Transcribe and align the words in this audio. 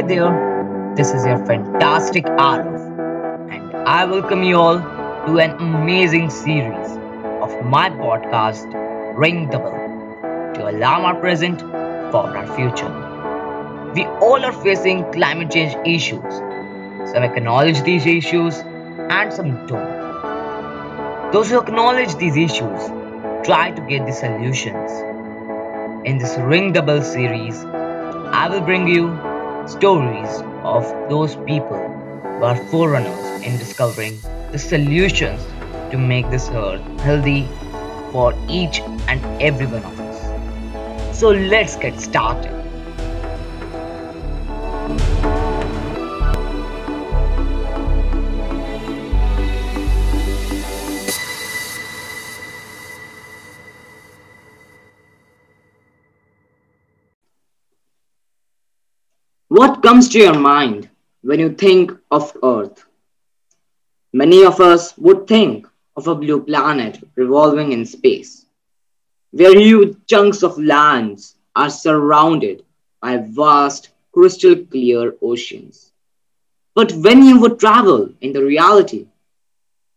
Hey 0.00 0.06
there, 0.06 0.94
this 0.96 1.12
is 1.12 1.26
your 1.26 1.44
fantastic 1.44 2.24
Arif, 2.24 3.50
and 3.52 3.76
I 3.86 4.06
welcome 4.06 4.42
you 4.42 4.56
all 4.56 4.78
to 5.26 5.38
an 5.38 5.50
amazing 5.60 6.30
series 6.30 6.92
of 7.42 7.66
my 7.66 7.90
podcast, 7.90 8.72
Ring 9.14 9.50
the 9.50 9.58
Bell, 9.58 10.54
to 10.54 10.70
alarm 10.70 11.04
our 11.04 11.20
present 11.20 11.60
for 11.60 12.34
our 12.34 12.46
future. 12.56 12.88
We 13.94 14.06
all 14.26 14.42
are 14.42 14.54
facing 14.64 15.04
climate 15.12 15.50
change 15.50 15.76
issues. 15.86 16.32
Some 17.12 17.22
acknowledge 17.22 17.82
these 17.82 18.06
issues 18.06 18.56
and 18.56 19.30
some 19.30 19.66
don't. 19.66 21.30
Those 21.30 21.50
who 21.50 21.60
acknowledge 21.60 22.14
these 22.14 22.38
issues 22.38 22.88
try 23.44 23.70
to 23.70 23.82
get 23.82 24.06
the 24.06 24.12
solutions. 24.12 24.92
In 26.06 26.16
this 26.16 26.38
Ring 26.38 26.72
the 26.72 26.80
Bell 26.80 27.02
series, 27.02 27.62
I 27.66 28.48
will 28.48 28.62
bring 28.62 28.88
you 28.88 29.29
stories 29.70 30.42
of 30.64 30.84
those 31.08 31.36
people 31.46 31.78
who 32.38 32.44
are 32.44 32.56
forerunners 32.70 33.42
in 33.42 33.56
discovering 33.56 34.20
the 34.50 34.58
solutions 34.58 35.40
to 35.92 35.96
make 35.96 36.28
this 36.30 36.48
earth 36.50 36.82
healthy 37.00 37.48
for 38.10 38.34
each 38.48 38.80
and 39.08 39.24
every 39.40 39.66
one 39.66 39.84
of 39.84 40.00
us. 40.00 41.18
So 41.18 41.30
let's 41.30 41.76
get 41.76 42.00
started. 42.00 42.59
What 59.60 59.82
comes 59.82 60.08
to 60.08 60.18
your 60.18 60.38
mind 60.38 60.88
when 61.20 61.38
you 61.38 61.50
think 61.52 61.92
of 62.10 62.34
Earth? 62.42 62.86
Many 64.10 64.42
of 64.42 64.58
us 64.58 64.96
would 64.96 65.26
think 65.26 65.66
of 65.96 66.08
a 66.08 66.14
blue 66.14 66.42
planet 66.42 66.98
revolving 67.14 67.72
in 67.72 67.84
space, 67.84 68.46
where 69.32 69.54
huge 69.54 69.98
chunks 70.06 70.42
of 70.42 70.56
lands 70.56 71.34
are 71.54 71.68
surrounded 71.68 72.64
by 73.02 73.18
vast, 73.18 73.90
crystal 74.12 74.56
clear 74.56 75.14
oceans. 75.20 75.92
But 76.74 76.92
when 76.92 77.22
you 77.22 77.38
would 77.40 77.60
travel 77.60 78.08
in 78.22 78.32
the 78.32 78.42
reality, 78.42 79.08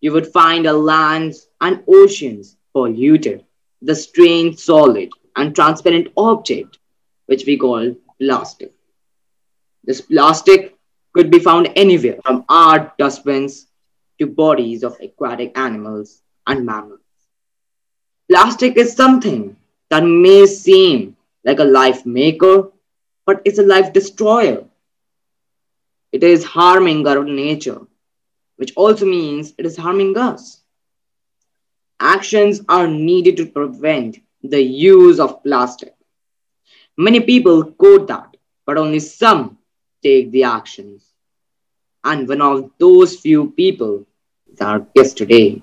you 0.02 0.12
would 0.12 0.28
find 0.28 0.66
the 0.66 0.74
lands 0.74 1.48
and 1.62 1.86
oceans 1.88 2.58
polluted, 2.74 3.46
the 3.82 3.96
strange 3.96 4.60
solid 4.60 5.12
and 5.38 5.56
transparent 5.56 6.10
object 6.18 6.80
which 7.28 7.46
we 7.46 7.56
call 7.56 7.96
plastic. 8.20 8.74
This 9.84 10.02
plastic 10.02 10.78
could 11.14 11.30
be 11.30 11.40
found 11.40 11.70
anywhere 11.76 12.18
from 12.24 12.46
art 12.48 12.98
dustbins 12.98 13.68
to 14.20 14.28
bodies 14.28 14.84
of 14.84 14.98
aquatic 15.02 15.58
animals 15.58 16.22
and 16.48 16.66
mammals. 16.66 17.00
Plastic 18.30 18.78
is 18.78 18.96
something 18.96 19.56
that 19.90 20.04
may 20.04 20.46
seem 20.46 21.16
like 21.44 21.60
a 21.60 21.64
life 21.66 22.06
maker, 22.06 22.72
but 23.26 23.42
it's 23.46 23.60
a 23.60 23.64
life 23.64 23.92
destroyer. 23.94 24.64
It 26.12 26.24
is 26.24 26.44
harming 26.46 27.06
our 27.08 27.24
nature, 27.24 27.82
which 28.56 28.74
also 28.76 29.06
means 29.06 29.54
it 29.58 29.66
is 29.66 29.78
harming 29.78 30.18
us. 30.18 30.62
Actions 32.00 32.62
are 32.70 32.88
needed 32.88 33.38
to 33.38 33.46
prevent 33.46 34.20
the 34.42 34.62
use 34.62 35.20
of 35.20 35.44
plastic. 35.44 35.94
Many 36.98 37.20
people 37.20 37.64
quote 37.64 38.08
that, 38.08 38.38
but 38.66 38.78
only 38.78 39.00
some 39.00 39.58
take 40.04 40.32
the 40.32 40.44
actions. 40.44 41.06
And 42.04 42.28
one 42.28 42.42
of 42.42 42.72
those 42.80 43.16
few 43.16 43.52
people 43.52 44.06
is 44.52 44.62
our 44.62 44.80
guest 44.96 45.18
today. 45.18 45.62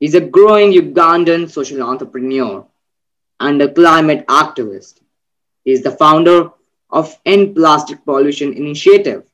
He's 0.00 0.14
a 0.14 0.20
growing 0.20 0.72
Ugandan 0.72 1.50
social 1.50 1.82
entrepreneur 1.82 2.66
and 3.40 3.62
a 3.62 3.72
climate 3.72 4.26
activist. 4.26 5.00
He 5.64 5.72
is 5.72 5.82
the 5.82 5.92
founder 5.92 6.50
of 6.90 7.16
End 7.24 7.54
Plastic 7.54 8.04
Pollution 8.04 8.52
Initiative 8.54 9.24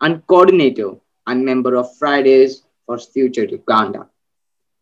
and 0.00 0.26
coordinator 0.26 0.92
and 1.26 1.44
member 1.44 1.74
of 1.76 1.96
Fridays 1.96 2.62
for 2.84 2.98
Future 2.98 3.44
Uganda. 3.44 4.08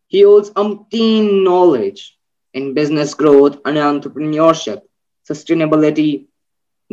He 0.09 0.23
holds 0.23 0.51
umpteen 0.51 1.43
knowledge 1.43 2.17
in 2.53 2.75
business 2.75 3.15
growth 3.15 3.59
and 3.65 3.77
entrepreneurship, 3.77 4.83
sustainability, 5.29 6.27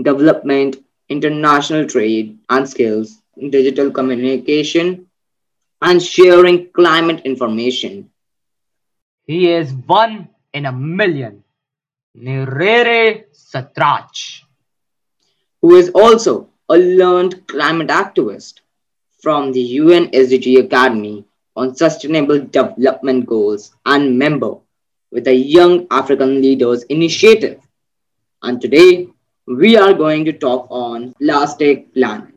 development, 0.02 0.78
international 1.12 1.86
trade 1.86 2.38
and 2.50 2.68
skills, 2.68 3.20
digital 3.38 3.92
communication, 3.92 5.08
and 5.82 6.02
sharing 6.02 6.70
climate 6.72 7.22
information. 7.26 8.10
He 9.26 9.52
is 9.52 9.74
one 9.86 10.30
in 10.54 10.66
a 10.66 10.72
million, 10.72 11.44
Nirere 12.18 13.26
Sadrach, 13.34 14.42
who 15.62 15.76
is 15.76 15.90
also 15.90 16.50
a 16.70 16.78
learned 16.78 17.46
climate 17.48 17.90
activist 17.90 18.62
from 19.22 19.52
the 19.52 19.62
UN 19.82 20.08
SDG 20.12 20.64
Academy 20.66 21.26
on 21.56 21.76
Sustainable 21.76 22.40
Development 22.40 23.26
Goals 23.26 23.76
and 23.86 24.18
member 24.18 24.56
with 25.12 25.26
the 25.26 25.36
Young 25.36 25.88
African 25.92 26.42
Leaders 26.42 26.84
Initiative. 26.84 27.60
And 28.42 28.62
today, 28.62 29.10
we 29.48 29.76
are 29.78 29.94
going 29.94 30.26
to 30.26 30.34
talk 30.34 30.68
on 30.70 31.14
Plastic 31.14 31.94
Planet. 31.94 32.34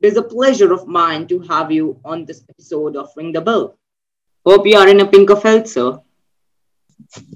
It 0.00 0.08
is 0.08 0.16
a 0.16 0.22
pleasure 0.22 0.72
of 0.72 0.86
mine 0.86 1.26
to 1.28 1.40
have 1.40 1.72
you 1.72 2.00
on 2.04 2.24
this 2.24 2.42
episode 2.48 2.96
of 2.96 3.10
Ring 3.16 3.32
the 3.32 3.40
Bell. 3.40 3.76
Hope 4.46 4.66
you 4.66 4.76
are 4.76 4.88
in 4.88 5.00
a 5.00 5.06
pink 5.06 5.30
of 5.30 5.42
health, 5.42 5.68
sir. 5.68 6.00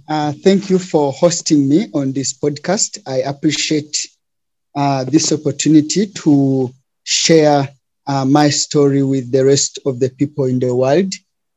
Uh, 0.08 0.32
thank 0.32 0.70
you 0.70 0.78
for 0.78 1.12
hosting 1.12 1.68
me 1.68 1.88
on 1.94 2.12
this 2.12 2.32
podcast. 2.32 2.98
I 3.06 3.18
appreciate 3.18 3.96
uh, 4.74 5.04
this 5.04 5.32
opportunity 5.32 6.06
to 6.06 6.70
share 7.04 7.68
uh, 8.06 8.24
my 8.24 8.50
story 8.50 9.02
with 9.02 9.30
the 9.30 9.44
rest 9.44 9.78
of 9.86 10.00
the 10.00 10.10
people 10.10 10.44
in 10.44 10.58
the 10.58 10.74
world. 10.74 11.12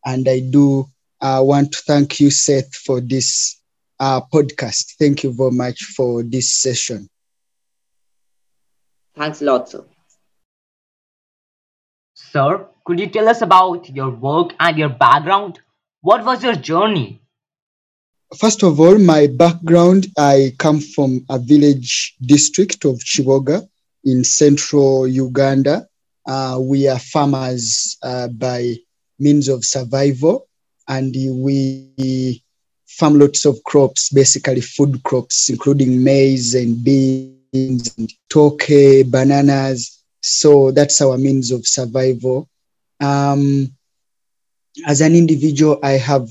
And 0.05 0.27
I 0.27 0.39
do 0.39 0.87
uh, 1.21 1.41
want 1.43 1.71
to 1.73 1.81
thank 1.87 2.19
you, 2.19 2.29
Seth, 2.29 2.73
for 2.75 3.01
this 3.01 3.59
uh, 3.99 4.21
podcast. 4.33 4.95
Thank 4.99 5.23
you 5.23 5.33
very 5.33 5.51
much 5.51 5.83
for 5.83 6.23
this 6.23 6.49
session. 6.51 7.09
Thanks 9.15 9.41
a 9.41 9.45
lot, 9.45 9.69
sir. 9.69 9.85
Sir, 12.13 12.67
could 12.85 12.99
you 12.99 13.07
tell 13.07 13.29
us 13.29 13.41
about 13.41 13.89
your 13.89 14.09
work 14.09 14.53
and 14.59 14.77
your 14.77 14.89
background? 14.89 15.59
What 16.01 16.25
was 16.25 16.43
your 16.43 16.55
journey? 16.55 17.21
First 18.37 18.63
of 18.63 18.79
all, 18.79 18.97
my 18.97 19.27
background 19.27 20.07
I 20.17 20.53
come 20.57 20.81
from 20.81 21.25
a 21.29 21.39
village 21.39 22.15
district 22.21 22.83
of 22.83 22.99
Kiboga 22.99 23.67
in 24.03 24.23
central 24.23 25.07
Uganda. 25.07 25.87
Uh, 26.27 26.59
we 26.61 26.87
are 26.87 26.99
farmers 26.99 27.97
uh, 28.01 28.27
by 28.29 28.75
means 29.19 29.47
of 29.47 29.63
survival, 29.63 30.47
and 30.87 31.15
we 31.15 32.43
farm 32.87 33.19
lots 33.19 33.45
of 33.45 33.61
crops, 33.63 34.09
basically 34.09 34.61
food 34.61 35.03
crops, 35.03 35.49
including 35.49 36.03
maize 36.03 36.55
and 36.55 36.83
beans 36.83 37.93
and 37.97 38.11
toke, 38.29 38.67
bananas. 39.07 40.03
So 40.21 40.71
that's 40.71 41.01
our 41.01 41.17
means 41.17 41.51
of 41.51 41.67
survival. 41.67 42.49
Um, 42.99 43.71
as 44.87 45.01
an 45.01 45.15
individual, 45.15 45.79
I 45.83 45.91
have 45.91 46.29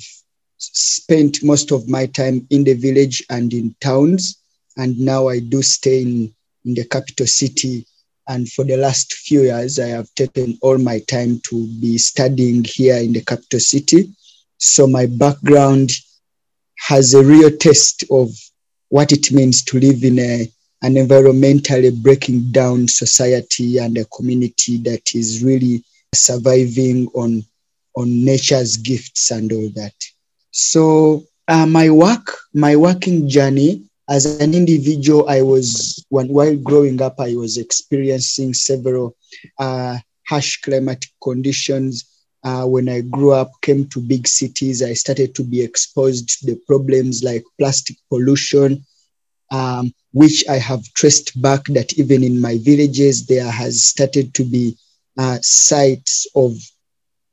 spent 0.59 1.43
most 1.43 1.73
of 1.73 1.89
my 1.89 2.07
time 2.07 2.47
in 2.51 2.65
the 2.65 2.75
village 2.75 3.23
and 3.31 3.53
in 3.53 3.75
towns, 3.81 4.41
and 4.77 4.99
now 4.99 5.29
I 5.29 5.41
do 5.41 5.63
stay 5.63 6.03
in, 6.03 6.35
in 6.65 6.75
the 6.75 6.85
capital 6.85 7.27
city. 7.27 7.87
And 8.27 8.51
for 8.51 8.65
the 8.65 8.77
last 8.77 9.13
few 9.13 9.43
years, 9.43 9.79
I 9.79 9.89
have 9.89 10.13
taken 10.15 10.59
all 10.63 10.79
my 10.79 10.99
time 11.01 11.41
to 11.51 11.67
be 11.81 11.99
studying 11.99 12.65
here 12.65 12.97
in 12.97 13.13
the 13.13 13.23
capital 13.23 13.61
city. 13.61 14.15
So 14.57 14.87
my 14.87 15.07
background 15.07 15.91
has 16.87 17.15
a 17.15 17.25
real 17.25 17.51
taste 17.51 18.05
of 18.11 18.29
what 18.91 19.11
it 19.11 19.33
means 19.33 19.63
to 19.65 19.81
live 19.81 20.05
in 20.05 20.19
a, 20.19 20.47
an 20.83 20.95
environmentally 20.95 21.91
breaking 22.03 22.53
down 22.53 22.87
society 22.87 23.79
and 23.79 23.97
a 23.97 24.05
community 24.07 24.77
that 24.77 25.15
is 25.15 25.43
really 25.43 25.83
surviving 26.15 27.09
on, 27.15 27.43
on 27.97 28.25
nature's 28.25 28.77
gifts 28.77 29.31
and 29.31 29.51
all 29.51 29.71
that. 29.75 29.95
So 30.51 31.25
uh, 31.49 31.65
my 31.65 31.89
work, 31.89 32.37
my 32.53 32.77
working 32.77 33.31
journey 33.31 33.85
as 34.11 34.27
an 34.39 34.53
individual, 34.53 35.27
I 35.27 35.41
was 35.41 36.05
when 36.11 36.29
while 36.29 36.57
growing 36.57 37.01
up, 37.01 37.19
I 37.19 37.35
was 37.35 37.57
experiencing 37.57 38.53
several 38.53 39.17
uh, 39.59 39.97
harsh 40.29 40.61
climatic 40.61 41.11
conditions 41.23 42.14
uh, 42.45 42.67
when 42.67 42.89
I 42.89 43.01
grew 43.01 43.33
up, 43.33 43.51
came 43.63 43.89
to 43.89 44.01
big 44.01 44.29
cities, 44.29 44.83
I 44.83 44.93
started 44.93 45.35
to 45.37 45.43
be 45.43 45.63
exposed 45.63 46.29
to 46.41 46.47
the 46.47 46.61
problems 46.67 47.25
like 47.25 47.43
plastic 47.59 47.97
pollution, 48.11 48.85
um, 49.51 49.95
which 50.13 50.45
I 50.49 50.57
have 50.57 50.85
traced 50.93 51.41
back 51.41 51.65
that 51.69 51.99
even 51.99 52.23
in 52.23 52.41
my 52.41 52.59
villages, 52.59 53.27
there 53.27 53.51
has 53.51 53.85
started 53.85 54.35
to 54.35 54.45
be 54.45 54.77
uh, 55.19 55.39
sites 55.41 56.27
of 56.35 56.55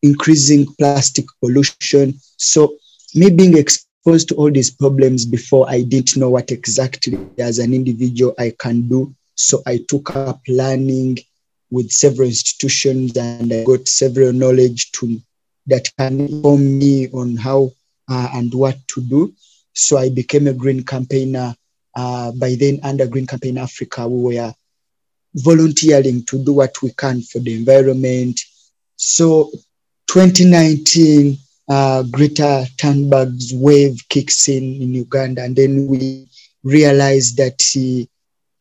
increasing 0.01 0.65
plastic 0.79 1.25
pollution. 1.41 2.13
So, 2.37 2.77
me 3.13 3.29
being 3.29 3.57
exposed 3.57 4.29
to 4.29 4.35
all 4.35 4.51
these 4.51 4.71
problems 4.71 5.25
before, 5.25 5.69
I 5.69 5.81
didn't 5.81 6.15
know 6.15 6.29
what 6.29 6.51
exactly 6.51 7.19
as 7.37 7.59
an 7.59 7.73
individual 7.73 8.33
I 8.39 8.53
can 8.57 8.87
do. 8.87 9.13
So, 9.35 9.61
I 9.65 9.81
took 9.89 10.15
up 10.15 10.39
learning 10.47 11.17
with 11.71 11.89
several 11.89 12.27
institutions 12.27 13.15
and 13.17 13.51
I 13.51 13.63
got 13.63 13.87
several 13.87 14.33
knowledge 14.33 14.91
to 14.93 15.19
that 15.67 15.89
can 15.97 16.19
inform 16.19 16.77
me 16.77 17.09
on 17.11 17.37
how 17.37 17.71
uh, 18.09 18.29
and 18.33 18.53
what 18.53 18.77
to 18.89 19.01
do. 19.01 19.33
So 19.73 19.97
I 19.97 20.09
became 20.09 20.47
a 20.47 20.53
green 20.53 20.83
campaigner. 20.83 21.55
Uh, 21.95 22.31
by 22.33 22.55
then, 22.59 22.79
under 22.83 23.07
Green 23.07 23.27
Campaign 23.27 23.57
Africa, 23.57 24.07
we 24.07 24.35
were 24.35 24.53
volunteering 25.35 26.23
to 26.25 26.43
do 26.43 26.53
what 26.53 26.81
we 26.81 26.91
can 26.91 27.21
for 27.21 27.39
the 27.39 27.53
environment. 27.53 28.39
So 28.95 29.51
2019, 30.07 31.37
uh, 31.69 32.03
Greta 32.03 32.67
Thunberg's 32.77 33.53
wave 33.53 34.01
kicks 34.09 34.49
in 34.49 34.81
in 34.81 34.93
Uganda, 34.93 35.43
and 35.43 35.55
then 35.55 35.87
we 35.87 36.27
realized 36.63 37.37
that 37.37 37.61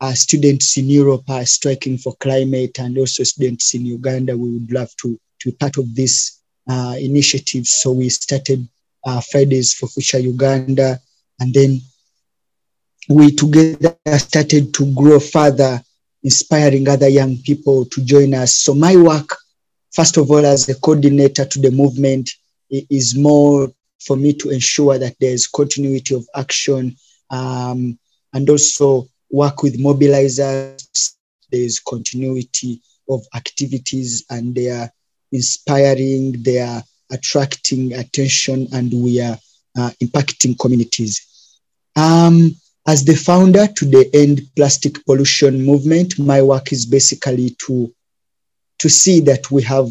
uh, 0.01 0.13
students 0.13 0.77
in 0.77 0.89
Europe 0.89 1.29
are 1.29 1.45
striking 1.45 1.97
for 1.97 2.15
climate, 2.15 2.79
and 2.79 2.97
also 2.97 3.23
students 3.23 3.75
in 3.75 3.85
Uganda. 3.85 4.35
We 4.35 4.49
would 4.49 4.71
love 4.71 4.89
to 5.01 5.19
to 5.39 5.51
be 5.51 5.55
part 5.55 5.77
of 5.77 5.95
this 5.95 6.41
uh, 6.67 6.95
initiative. 6.99 7.65
So 7.65 7.91
we 7.91 8.09
started 8.09 8.67
uh, 9.05 9.21
Fridays 9.31 9.73
for 9.73 9.87
Future 9.87 10.19
Uganda, 10.19 10.99
and 11.39 11.53
then 11.53 11.81
we 13.09 13.31
together 13.31 13.95
started 14.17 14.73
to 14.73 14.93
grow 14.93 15.19
further, 15.19 15.81
inspiring 16.23 16.87
other 16.87 17.09
young 17.09 17.37
people 17.37 17.85
to 17.85 18.03
join 18.03 18.33
us. 18.33 18.55
So 18.55 18.73
my 18.73 18.95
work, 18.95 19.35
first 19.91 20.17
of 20.17 20.29
all, 20.29 20.45
as 20.45 20.69
a 20.69 20.75
coordinator 20.75 21.45
to 21.45 21.59
the 21.59 21.71
movement, 21.71 22.29
is 22.69 23.15
more 23.15 23.71
for 23.99 24.15
me 24.15 24.33
to 24.33 24.49
ensure 24.49 24.97
that 24.97 25.15
there's 25.19 25.47
continuity 25.47 26.15
of 26.15 26.25
action 26.35 26.95
um, 27.29 27.99
and 28.33 28.49
also 28.49 29.07
work 29.31 29.63
with 29.63 29.79
mobilizers. 29.79 31.15
There's 31.51 31.79
continuity 31.79 32.81
of 33.09 33.25
activities 33.35 34.25
and 34.29 34.55
they 34.55 34.69
are 34.69 34.89
inspiring, 35.31 36.41
they 36.43 36.59
are 36.59 36.83
attracting 37.11 37.93
attention, 37.93 38.67
and 38.73 38.91
we 38.93 39.21
are 39.21 39.37
uh, 39.77 39.91
impacting 40.01 40.57
communities. 40.59 41.59
Um, 41.95 42.55
as 42.87 43.05
the 43.05 43.15
founder 43.15 43.67
to 43.67 43.85
the 43.85 44.09
End 44.13 44.41
Plastic 44.55 45.05
Pollution 45.05 45.63
Movement, 45.63 46.17
my 46.17 46.41
work 46.41 46.71
is 46.71 46.85
basically 46.85 47.55
to, 47.65 47.93
to 48.79 48.89
see 48.89 49.19
that 49.21 49.51
we 49.51 49.61
have 49.63 49.89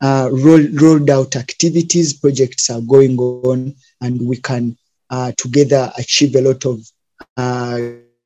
uh, 0.00 0.30
roll, 0.32 0.66
rolled 0.72 1.10
out 1.10 1.36
activities, 1.36 2.14
projects 2.14 2.70
are 2.70 2.80
going 2.80 3.18
on, 3.18 3.74
and 4.00 4.26
we 4.26 4.36
can 4.36 4.76
uh, 5.10 5.32
together 5.36 5.92
achieve 5.98 6.34
a 6.36 6.40
lot 6.40 6.64
of 6.64 6.80
uh, 7.36 7.78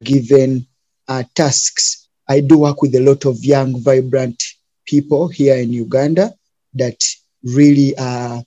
given 0.04 0.66
uh, 1.08 1.24
tasks. 1.34 2.08
I 2.28 2.40
do 2.40 2.58
work 2.58 2.82
with 2.82 2.94
a 2.94 3.00
lot 3.00 3.24
of 3.24 3.44
young, 3.44 3.80
vibrant 3.82 4.42
people 4.86 5.28
here 5.28 5.56
in 5.56 5.72
Uganda 5.72 6.32
that 6.74 7.02
really 7.42 7.96
are, 7.98 8.42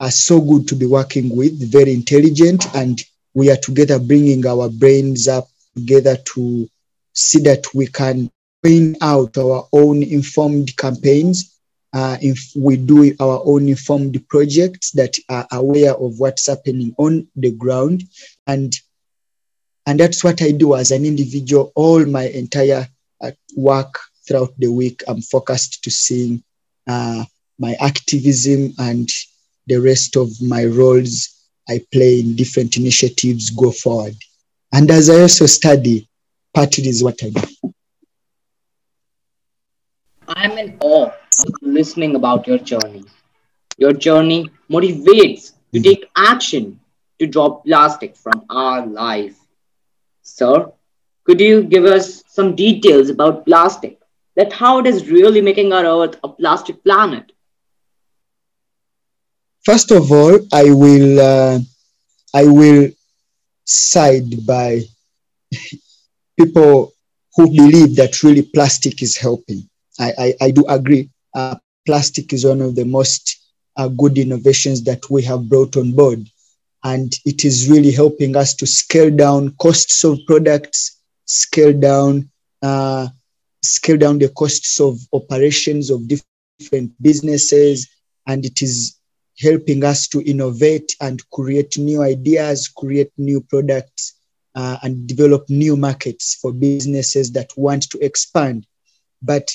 are 0.00 0.10
so 0.10 0.40
good 0.40 0.68
to 0.68 0.76
be 0.76 0.86
working 0.86 1.34
with, 1.34 1.70
very 1.70 1.92
intelligent, 1.92 2.74
and 2.74 3.02
we 3.34 3.50
are 3.50 3.56
together 3.56 3.98
bringing 3.98 4.46
our 4.46 4.68
brains 4.68 5.28
up 5.28 5.48
together 5.76 6.16
to 6.34 6.68
see 7.12 7.40
that 7.40 7.74
we 7.74 7.86
can 7.86 8.30
bring 8.62 8.96
out 9.00 9.36
our 9.36 9.68
own 9.72 10.02
informed 10.02 10.76
campaigns. 10.76 11.58
Uh, 11.92 12.16
if 12.20 12.50
we 12.56 12.76
do 12.76 13.14
our 13.20 13.40
own 13.44 13.68
informed 13.68 14.20
projects 14.28 14.90
that 14.92 15.16
are 15.28 15.46
aware 15.52 15.94
of 15.94 16.18
what's 16.18 16.48
happening 16.48 16.92
on 16.98 17.26
the 17.36 17.52
ground 17.52 18.02
and 18.48 18.74
and 19.86 20.00
that's 20.00 20.24
what 20.24 20.40
i 20.42 20.50
do 20.50 20.74
as 20.74 20.90
an 20.90 21.04
individual 21.04 21.72
all 21.74 22.04
my 22.06 22.24
entire 22.28 22.86
uh, 23.22 23.30
work 23.56 23.98
throughout 24.26 24.52
the 24.58 24.68
week 24.68 25.02
i'm 25.08 25.20
focused 25.20 25.82
to 25.84 25.90
seeing 25.90 26.42
uh, 26.86 27.24
my 27.58 27.74
activism 27.80 28.72
and 28.78 29.08
the 29.66 29.80
rest 29.80 30.16
of 30.16 30.28
my 30.42 30.64
roles 30.64 31.34
I 31.68 31.80
play 31.92 32.20
in 32.20 32.36
different 32.36 32.76
initiatives 32.76 33.50
go 33.50 33.70
forward. 33.70 34.14
And 34.72 34.90
as 34.90 35.08
I 35.08 35.20
also 35.22 35.46
study, 35.46 36.08
partly 36.52 36.88
is 36.88 37.02
what 37.02 37.22
I 37.22 37.30
do. 37.30 37.72
I'm 40.28 40.58
in 40.58 40.76
awe 40.80 41.06
of 41.06 41.54
listening 41.62 42.16
about 42.16 42.46
your 42.46 42.58
journey. 42.58 43.04
Your 43.78 43.92
journey 43.92 44.50
motivates 44.70 45.52
to 45.72 45.80
take 45.80 46.04
action 46.16 46.80
to 47.18 47.26
drop 47.26 47.64
plastic 47.64 48.16
from 48.16 48.44
our 48.50 48.86
life. 48.86 49.38
Sir, 50.24 50.72
could 51.24 51.40
you 51.40 51.62
give 51.62 51.84
us 51.84 52.24
some 52.26 52.56
details 52.56 53.10
about 53.10 53.46
plastic? 53.46 54.00
That 54.36 54.52
how 54.52 54.78
it 54.80 54.86
is 54.86 55.08
really 55.10 55.40
making 55.40 55.72
our 55.72 55.86
earth 55.86 56.18
a 56.24 56.28
plastic 56.28 56.82
planet? 56.82 57.32
First 59.64 59.90
of 59.92 60.10
all, 60.10 60.38
I 60.52 60.70
will 60.72 61.20
uh, 61.20 61.60
I 62.34 62.44
will 62.46 62.90
side 63.64 64.46
by 64.46 64.82
people 66.38 66.92
who 67.36 67.46
believe 67.48 67.96
that 67.96 68.22
really 68.22 68.42
plastic 68.42 69.02
is 69.02 69.16
helping. 69.16 69.68
I, 70.00 70.12
I, 70.18 70.34
I 70.46 70.50
do 70.50 70.64
agree. 70.68 71.10
Uh, 71.34 71.56
plastic 71.86 72.32
is 72.32 72.44
one 72.44 72.60
of 72.60 72.74
the 72.74 72.84
most 72.84 73.36
uh, 73.76 73.88
good 73.88 74.18
innovations 74.18 74.82
that 74.84 75.10
we 75.10 75.22
have 75.22 75.48
brought 75.48 75.76
on 75.76 75.92
board. 75.92 76.28
And 76.84 77.12
it 77.24 77.44
is 77.44 77.68
really 77.68 77.90
helping 77.90 78.36
us 78.36 78.54
to 78.56 78.66
scale 78.66 79.10
down 79.10 79.54
costs 79.60 80.04
of 80.04 80.18
products, 80.26 81.00
scale 81.24 81.72
down, 81.72 82.30
uh, 82.62 83.08
scale 83.62 83.96
down 83.96 84.18
the 84.18 84.28
costs 84.28 84.80
of 84.80 84.98
operations 85.12 85.90
of 85.90 86.06
different 86.06 86.92
businesses. 87.02 87.88
And 88.26 88.44
it 88.44 88.60
is 88.62 88.98
helping 89.40 89.82
us 89.82 90.06
to 90.08 90.22
innovate 90.22 90.94
and 91.00 91.28
create 91.30 91.78
new 91.78 92.02
ideas, 92.02 92.68
create 92.68 93.10
new 93.16 93.40
products, 93.40 94.14
uh, 94.54 94.78
and 94.82 95.06
develop 95.06 95.48
new 95.48 95.76
markets 95.76 96.34
for 96.34 96.52
businesses 96.52 97.32
that 97.32 97.50
want 97.56 97.90
to 97.90 97.98
expand. 98.04 98.66
But 99.22 99.50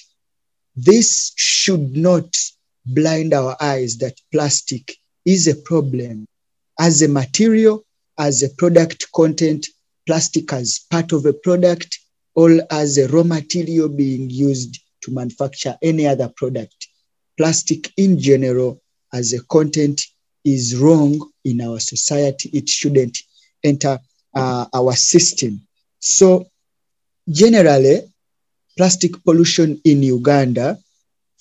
this 0.75 1.31
should 1.35 1.95
not 1.95 2.35
blind 2.85 3.33
our 3.33 3.55
eyes 3.61 3.97
that 3.99 4.19
plastic 4.31 4.95
is 5.25 5.47
a 5.47 5.55
problem. 5.55 6.25
As 6.79 7.01
a 7.01 7.07
material, 7.07 7.85
as 8.17 8.41
a 8.41 8.49
product 8.49 9.11
content, 9.13 9.67
plastic 10.07 10.51
as 10.53 10.79
part 10.89 11.11
of 11.11 11.25
a 11.25 11.33
product, 11.33 11.99
or 12.35 12.59
as 12.71 12.97
a 12.97 13.07
raw 13.09 13.23
material 13.23 13.89
being 13.89 14.29
used 14.29 14.79
to 15.01 15.11
manufacture 15.11 15.77
any 15.81 16.07
other 16.07 16.31
product. 16.35 16.87
Plastic 17.37 17.91
in 17.97 18.19
general 18.19 18.81
as 19.13 19.33
a 19.33 19.43
content 19.45 20.01
is 20.45 20.75
wrong 20.77 21.29
in 21.43 21.61
our 21.61 21.79
society. 21.79 22.49
It 22.53 22.69
shouldn't 22.69 23.17
enter 23.63 23.99
uh, 24.33 24.65
our 24.73 24.93
system. 24.93 25.61
So, 25.99 26.47
generally, 27.29 28.01
plastic 28.77 29.21
pollution 29.23 29.81
in 29.83 30.03
Uganda 30.03 30.77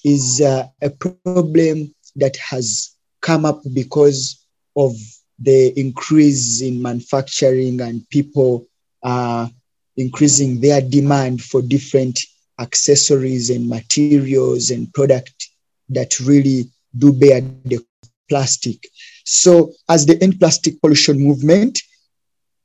is 0.05 0.41
uh, 0.41 0.67
a 0.83 0.91
problem 0.91 1.95
that 2.17 2.37
has 2.37 2.95
come 3.21 3.45
up 3.45 3.63
because 3.73 4.45
of 4.77 4.97
the 5.39 5.79
increase 5.79 6.61
in 6.61 6.83
manufacturing 6.83 7.81
and 7.81 8.09
people 8.11 8.67
uh, 9.03 9.49
increasing 9.97 10.61
their 10.61 10.81
demand 10.81 11.43
for 11.43 11.63
different 11.63 12.19
accessories 12.59 13.51
and 13.51 13.69
materials 13.69 14.71
and 14.71 14.93
product 14.95 15.49
that 15.89 16.19
really 16.21 16.69
do 16.97 17.13
bear 17.13 17.41
the 17.41 17.85
plastic. 18.29 18.89
So, 19.25 19.73
as 19.89 20.07
the 20.07 20.21
End 20.23 20.39
Plastic 20.39 20.81
Pollution 20.81 21.19
Movement, 21.21 21.81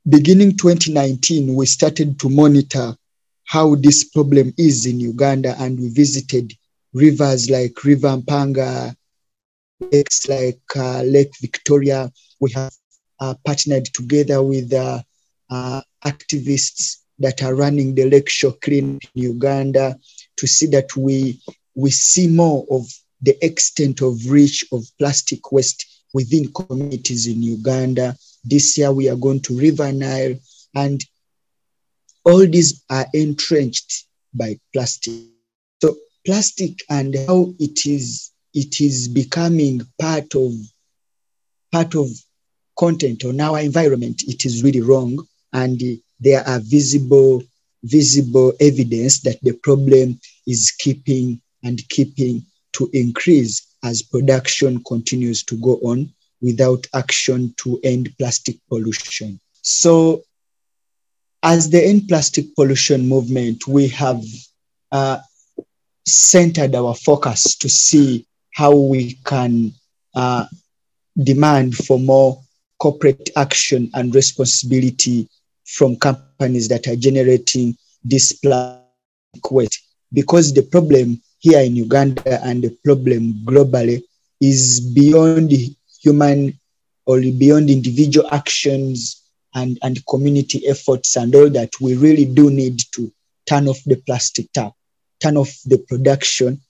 beginning 0.08 0.56
2019, 0.56 1.54
we 1.54 1.66
started 1.66 2.18
to 2.20 2.28
monitor 2.28 2.96
how 3.46 3.74
this 3.74 4.04
problem 4.04 4.52
is 4.56 4.86
in 4.86 5.00
Uganda, 5.00 5.54
and 5.58 5.78
we 5.78 5.88
visited 5.88 6.52
rivers 6.92 7.50
like 7.50 7.84
River 7.84 8.16
Mpanga, 8.16 8.94
lakes 9.92 10.28
like 10.28 10.60
uh, 10.76 11.02
Lake 11.02 11.32
Victoria. 11.40 12.10
We 12.44 12.52
have 12.52 12.74
uh, 13.20 13.34
partnered 13.46 13.86
together 13.86 14.42
with 14.42 14.70
uh, 14.74 15.00
uh 15.48 15.80
activists 16.04 16.98
that 17.18 17.42
are 17.42 17.54
running 17.54 17.94
the 17.94 18.22
Shore 18.26 18.52
Clean 18.60 19.00
in 19.14 19.22
Uganda 19.22 19.98
to 20.36 20.46
see 20.46 20.66
that 20.66 20.94
we 20.94 21.40
we 21.74 21.90
see 21.90 22.28
more 22.28 22.66
of 22.70 22.84
the 23.22 23.34
extent 23.42 24.02
of 24.02 24.30
reach 24.30 24.62
of 24.72 24.84
plastic 24.98 25.52
waste 25.52 25.86
within 26.12 26.52
communities 26.52 27.26
in 27.26 27.42
Uganda. 27.42 28.14
This 28.44 28.76
year 28.76 28.92
we 28.92 29.08
are 29.08 29.16
going 29.16 29.40
to 29.40 29.58
River 29.58 29.90
Nile 29.90 30.34
and 30.74 31.02
all 32.26 32.46
these 32.46 32.84
are 32.90 33.06
entrenched 33.14 34.06
by 34.34 34.60
plastic. 34.74 35.14
So 35.80 35.96
plastic 36.26 36.74
and 36.90 37.16
how 37.26 37.54
it 37.58 37.86
is 37.86 38.32
it 38.52 38.82
is 38.82 39.08
becoming 39.08 39.80
part 39.98 40.34
of 40.34 40.52
part 41.72 41.94
of 41.94 42.10
content 42.78 43.24
on 43.24 43.40
our 43.40 43.60
environment, 43.60 44.22
it 44.26 44.44
is 44.44 44.62
really 44.62 44.80
wrong. 44.80 45.26
And 45.52 45.80
there 46.20 46.46
are 46.46 46.60
visible 46.60 47.42
visible 47.84 48.52
evidence 48.60 49.20
that 49.20 49.38
the 49.42 49.52
problem 49.52 50.18
is 50.46 50.72
keeping 50.78 51.40
and 51.62 51.86
keeping 51.90 52.42
to 52.72 52.88
increase 52.92 53.76
as 53.84 54.02
production 54.02 54.82
continues 54.84 55.44
to 55.44 55.56
go 55.56 55.74
on 55.84 56.10
without 56.40 56.86
action 56.94 57.54
to 57.58 57.78
end 57.84 58.12
plastic 58.18 58.56
pollution. 58.68 59.38
So, 59.62 60.22
as 61.42 61.68
the 61.68 61.84
End 61.84 62.08
Plastic 62.08 62.54
Pollution 62.56 63.06
movement, 63.06 63.66
we 63.66 63.88
have 63.88 64.22
uh, 64.90 65.18
centered 66.06 66.74
our 66.74 66.94
focus 66.94 67.56
to 67.56 67.68
see 67.68 68.26
how 68.54 68.74
we 68.74 69.18
can 69.24 69.72
uh, 70.14 70.46
demand 71.22 71.76
for 71.76 71.98
more 71.98 72.43
corporate 72.78 73.30
action 73.36 73.90
and 73.94 74.14
responsibility 74.14 75.28
from 75.64 75.96
companies 75.96 76.68
that 76.68 76.86
are 76.86 76.96
generating 76.96 77.76
this 78.04 78.32
plastic 78.32 79.50
waste. 79.50 79.80
Because 80.12 80.52
the 80.52 80.62
problem 80.62 81.20
here 81.38 81.60
in 81.60 81.76
Uganda 81.76 82.42
and 82.44 82.62
the 82.62 82.76
problem 82.84 83.34
globally 83.44 84.02
is 84.40 84.80
beyond 84.94 85.52
human 86.02 86.58
or 87.06 87.20
beyond 87.20 87.70
individual 87.70 88.28
actions 88.32 89.22
and, 89.54 89.78
and 89.82 90.04
community 90.06 90.66
efforts 90.66 91.16
and 91.16 91.34
all 91.34 91.50
that. 91.50 91.70
We 91.80 91.96
really 91.96 92.24
do 92.24 92.50
need 92.50 92.80
to 92.92 93.12
turn 93.46 93.68
off 93.68 93.78
the 93.84 93.96
plastic 93.96 94.50
tap, 94.52 94.72
turn 95.20 95.36
off 95.36 95.54
the 95.66 95.78
production, 95.78 96.60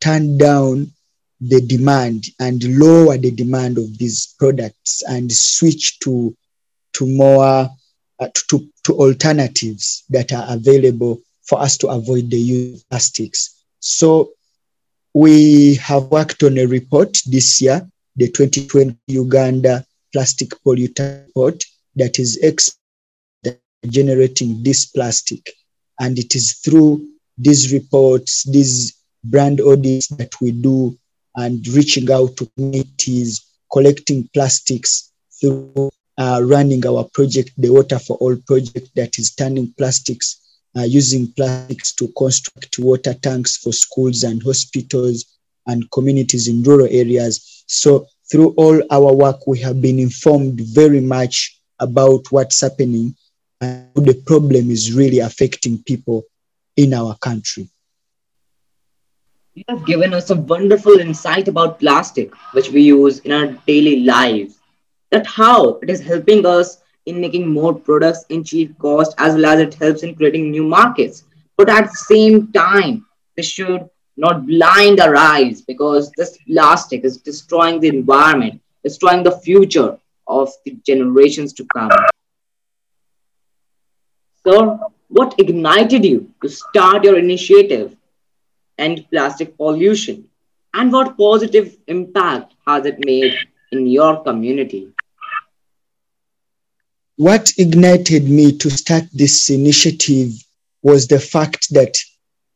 turn 0.00 0.38
down 0.38 0.92
the 1.40 1.60
demand 1.60 2.24
and 2.40 2.62
lower 2.78 3.16
the 3.18 3.30
demand 3.30 3.78
of 3.78 3.98
these 3.98 4.34
products 4.38 5.02
and 5.08 5.30
switch 5.30 5.98
to 6.00 6.34
to 6.94 7.06
more 7.06 7.68
uh, 8.18 8.28
to, 8.48 8.66
to 8.84 8.94
alternatives 8.94 10.04
that 10.08 10.32
are 10.32 10.46
available 10.48 11.20
for 11.42 11.60
us 11.60 11.76
to 11.76 11.88
avoid 11.88 12.30
the 12.30 12.38
use 12.38 12.80
of 12.80 12.88
plastics. 12.88 13.62
So 13.80 14.32
we 15.12 15.74
have 15.76 16.04
worked 16.04 16.42
on 16.42 16.58
a 16.58 16.66
report 16.66 17.18
this 17.26 17.60
year, 17.60 17.86
the 18.16 18.28
2020 18.28 18.96
Uganda 19.08 19.84
Plastic 20.12 20.50
Pollutant 20.64 21.26
Report, 21.26 21.62
that 21.96 22.18
is 22.18 22.38
ex- 22.42 22.78
generating 23.86 24.62
this 24.62 24.86
plastic. 24.86 25.50
And 26.00 26.18
it 26.18 26.34
is 26.34 26.54
through 26.54 27.06
these 27.38 27.72
reports, 27.72 28.44
these 28.44 28.96
brand 29.24 29.60
audits 29.60 30.08
that 30.08 30.32
we 30.40 30.52
do 30.52 30.98
and 31.36 31.66
reaching 31.68 32.10
out 32.10 32.36
to 32.36 32.50
communities, 32.56 33.44
collecting 33.72 34.28
plastics 34.32 35.12
through 35.40 35.90
uh, 36.18 36.40
running 36.44 36.86
our 36.86 37.04
project, 37.12 37.50
the 37.58 37.70
Water 37.70 37.98
for 37.98 38.16
All 38.18 38.36
project, 38.46 38.88
that 38.96 39.18
is 39.18 39.34
turning 39.34 39.72
plastics, 39.76 40.58
uh, 40.76 40.82
using 40.82 41.30
plastics 41.32 41.94
to 41.94 42.08
construct 42.16 42.78
water 42.78 43.14
tanks 43.14 43.56
for 43.58 43.72
schools 43.72 44.22
and 44.22 44.42
hospitals 44.42 45.24
and 45.66 45.90
communities 45.90 46.48
in 46.48 46.62
rural 46.62 46.88
areas. 46.90 47.64
So, 47.66 48.06
through 48.30 48.54
all 48.56 48.82
our 48.90 49.14
work, 49.14 49.46
we 49.46 49.58
have 49.60 49.80
been 49.80 49.98
informed 49.98 50.60
very 50.60 51.00
much 51.00 51.60
about 51.78 52.32
what's 52.32 52.60
happening 52.60 53.14
and 53.60 53.88
the 53.94 54.14
problem 54.26 54.70
is 54.70 54.92
really 54.92 55.20
affecting 55.20 55.82
people 55.82 56.24
in 56.76 56.92
our 56.92 57.16
country. 57.16 57.68
You 59.56 59.64
have 59.70 59.86
given 59.86 60.12
us 60.12 60.28
a 60.28 60.36
wonderful 60.36 60.98
insight 61.00 61.48
about 61.48 61.80
plastic, 61.80 62.34
which 62.52 62.68
we 62.70 62.82
use 62.82 63.20
in 63.20 63.32
our 63.32 63.46
daily 63.66 64.00
lives. 64.00 64.58
That 65.10 65.26
how 65.26 65.76
it 65.76 65.88
is 65.88 65.98
helping 65.98 66.44
us 66.44 66.82
in 67.06 67.22
making 67.22 67.48
more 67.48 67.74
products 67.74 68.26
in 68.28 68.44
cheap 68.44 68.78
cost, 68.78 69.14
as 69.16 69.34
well 69.34 69.46
as 69.46 69.60
it 69.60 69.72
helps 69.72 70.02
in 70.02 70.14
creating 70.14 70.50
new 70.50 70.62
markets. 70.62 71.24
But 71.56 71.70
at 71.70 71.84
the 71.84 71.96
same 71.96 72.52
time, 72.52 73.06
we 73.34 73.44
should 73.44 73.88
not 74.18 74.46
blind 74.46 75.00
our 75.00 75.16
eyes 75.16 75.62
because 75.62 76.12
this 76.18 76.36
plastic 76.46 77.02
is 77.06 77.16
destroying 77.16 77.80
the 77.80 77.88
environment, 77.88 78.60
destroying 78.84 79.22
the 79.22 79.38
future 79.38 79.98
of 80.26 80.52
the 80.66 80.72
generations 80.84 81.54
to 81.54 81.64
come. 81.74 81.90
Sir, 84.46 84.78
what 85.08 85.34
ignited 85.38 86.04
you 86.04 86.30
to 86.42 86.48
start 86.50 87.04
your 87.04 87.18
initiative 87.18 87.96
end 88.78 89.06
plastic 89.10 89.56
pollution? 89.56 90.28
And 90.74 90.92
what 90.92 91.16
positive 91.16 91.76
impact 91.86 92.54
has 92.66 92.84
it 92.84 93.04
made 93.04 93.34
in 93.72 93.86
your 93.86 94.22
community? 94.22 94.92
What 97.16 97.50
ignited 97.56 98.28
me 98.28 98.56
to 98.58 98.70
start 98.70 99.04
this 99.12 99.48
initiative 99.48 100.32
was 100.82 101.08
the 101.08 101.18
fact 101.18 101.68
that 101.70 101.96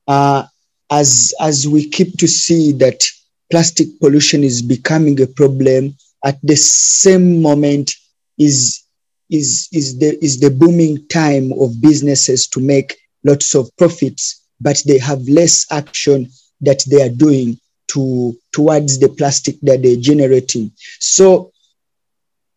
uh, 0.07 0.45
as, 0.91 1.33
as 1.41 1.67
we 1.67 1.89
keep 1.89 2.19
to 2.19 2.29
see 2.29 2.73
that 2.73 3.03
plastic 3.51 3.89
pollution 4.01 4.45
is 4.45 4.61
becoming 4.61 5.21
a 5.23 5.27
problem, 5.27 5.97
at 6.25 6.39
the 6.43 6.57
same 6.57 7.41
moment 7.41 7.95
is, 8.39 8.85
is, 9.31 9.69
is, 9.73 9.99
the, 9.99 10.23
is 10.23 10.41
the 10.41 10.51
booming 10.51 11.07
time 11.09 11.53
of 11.53 11.81
businesses 11.81 12.47
to 12.49 12.61
make 12.61 12.99
lots 13.25 13.55
of 13.55 13.71
profits 13.79 14.40
but 14.61 14.83
they 14.87 14.99
have 14.99 15.21
less 15.29 15.67
action 15.71 16.31
that 16.61 16.83
they 16.91 17.03
are 17.03 17.15
doing 17.15 17.59
to 17.89 18.37
towards 18.53 18.99
the 18.99 19.09
plastic 19.09 19.61
that 19.63 19.83
they're 19.83 19.97
generating. 19.97 20.73
So 20.99 21.53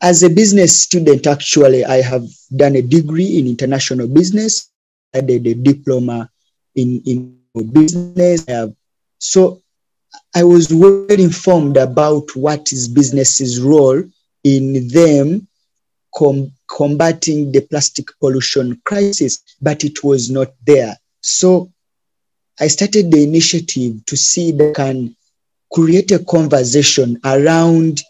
as 0.02 0.22
a 0.22 0.30
business 0.30 0.82
student, 0.82 1.26
actually, 1.28 1.86
I 1.86 2.02
have 2.02 2.26
done 2.56 2.76
a 2.76 2.82
degree 2.82 3.40
in 3.40 3.48
international 3.48 4.08
business. 4.08 4.70
I 5.14 5.22
did 5.22 5.48
a 5.48 5.54
diploma 5.54 6.30
in, 6.76 7.02
in 7.06 7.40
business. 7.72 8.46
so 9.20 9.62
I 10.36 10.44
was 10.44 10.74
well 10.74 11.06
informed 11.10 11.78
about 11.78 12.36
what 12.36 12.72
is 12.72 12.88
business's 12.88 13.62
role 13.62 14.04
in 14.44 14.88
them 14.90 15.48
com- 16.16 16.52
combating 16.70 17.52
the 17.52 17.62
plastic 17.62 18.08
pollution 18.20 18.82
crisis, 18.86 19.42
but 19.62 19.84
it 19.84 20.04
was 20.04 20.30
not 20.30 20.54
there. 20.66 20.98
So 21.22 21.72
I 22.60 22.68
started 22.68 23.12
the 23.12 23.24
initiative 23.24 24.06
to 24.06 24.16
see 24.16 24.50
if 24.50 24.58
they 24.58 24.74
can 24.74 25.16
create 25.72 26.12
a 26.12 26.20
conversation 26.20 27.20
around, 27.26 28.02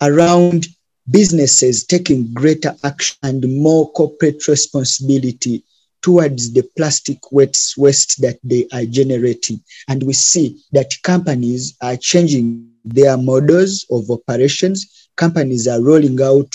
around 0.00 0.68
businesses 1.10 1.84
taking 1.84 2.32
greater 2.32 2.74
action 2.84 3.16
and 3.22 3.60
more 3.60 3.90
corporate 3.92 4.46
responsibility 4.46 5.64
towards 6.02 6.52
the 6.52 6.62
plastic 6.76 7.18
waste, 7.32 7.76
waste 7.76 8.20
that 8.22 8.38
they 8.44 8.68
are 8.72 8.84
generating. 8.84 9.60
And 9.88 10.02
we 10.04 10.12
see 10.12 10.60
that 10.72 10.92
companies 11.02 11.76
are 11.82 11.96
changing 11.96 12.70
their 12.84 13.16
models 13.16 13.84
of 13.90 14.08
operations. 14.10 15.08
Companies 15.16 15.66
are 15.66 15.82
rolling 15.82 16.22
out 16.22 16.52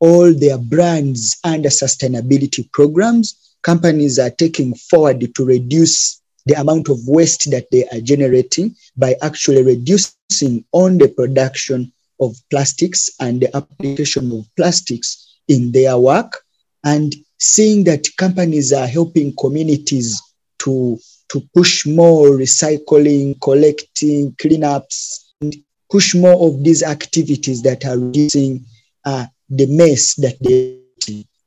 all 0.00 0.32
their 0.34 0.58
brands 0.58 1.38
under 1.44 1.68
sustainability 1.68 2.70
programs. 2.72 3.56
Companies 3.62 4.18
are 4.18 4.30
taking 4.30 4.74
forward 4.74 5.32
to 5.34 5.44
reduce 5.44 6.20
the 6.46 6.58
amount 6.60 6.88
of 6.88 6.98
waste 7.06 7.50
that 7.50 7.66
they 7.70 7.86
are 7.88 8.00
generating 8.00 8.74
by 8.96 9.14
actually 9.22 9.62
reducing 9.62 10.64
on 10.72 10.98
the 10.98 11.08
production 11.08 11.92
of 12.20 12.36
plastics 12.50 13.10
and 13.20 13.40
the 13.42 13.56
application 13.56 14.32
of 14.32 14.46
plastics 14.56 15.38
in 15.48 15.72
their 15.72 15.96
work 15.98 16.42
and 16.84 17.14
seeing 17.38 17.84
that 17.84 18.06
companies 18.16 18.72
are 18.72 18.86
helping 18.86 19.34
communities 19.36 20.20
to, 20.58 20.98
to 21.28 21.40
push 21.54 21.86
more 21.86 22.30
recycling, 22.30 23.40
collecting, 23.40 24.32
cleanups, 24.32 25.30
and 25.40 25.54
push 25.90 26.14
more 26.14 26.48
of 26.48 26.64
these 26.64 26.82
activities 26.82 27.62
that 27.62 27.84
are 27.84 27.98
reducing 27.98 28.64
uh, 29.04 29.26
the 29.48 29.66
mess 29.66 30.14
that 30.14 30.36
they 30.40 30.78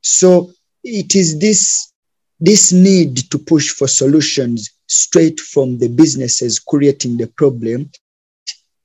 so 0.02 0.52
it 0.82 1.14
is 1.14 1.38
this 1.38 1.92
this 2.40 2.72
need 2.72 3.16
to 3.30 3.38
push 3.38 3.70
for 3.70 3.86
solutions 3.86 4.70
straight 4.92 5.40
from 5.40 5.78
the 5.78 5.88
businesses 5.88 6.58
creating 6.58 7.16
the 7.16 7.26
problem 7.26 7.90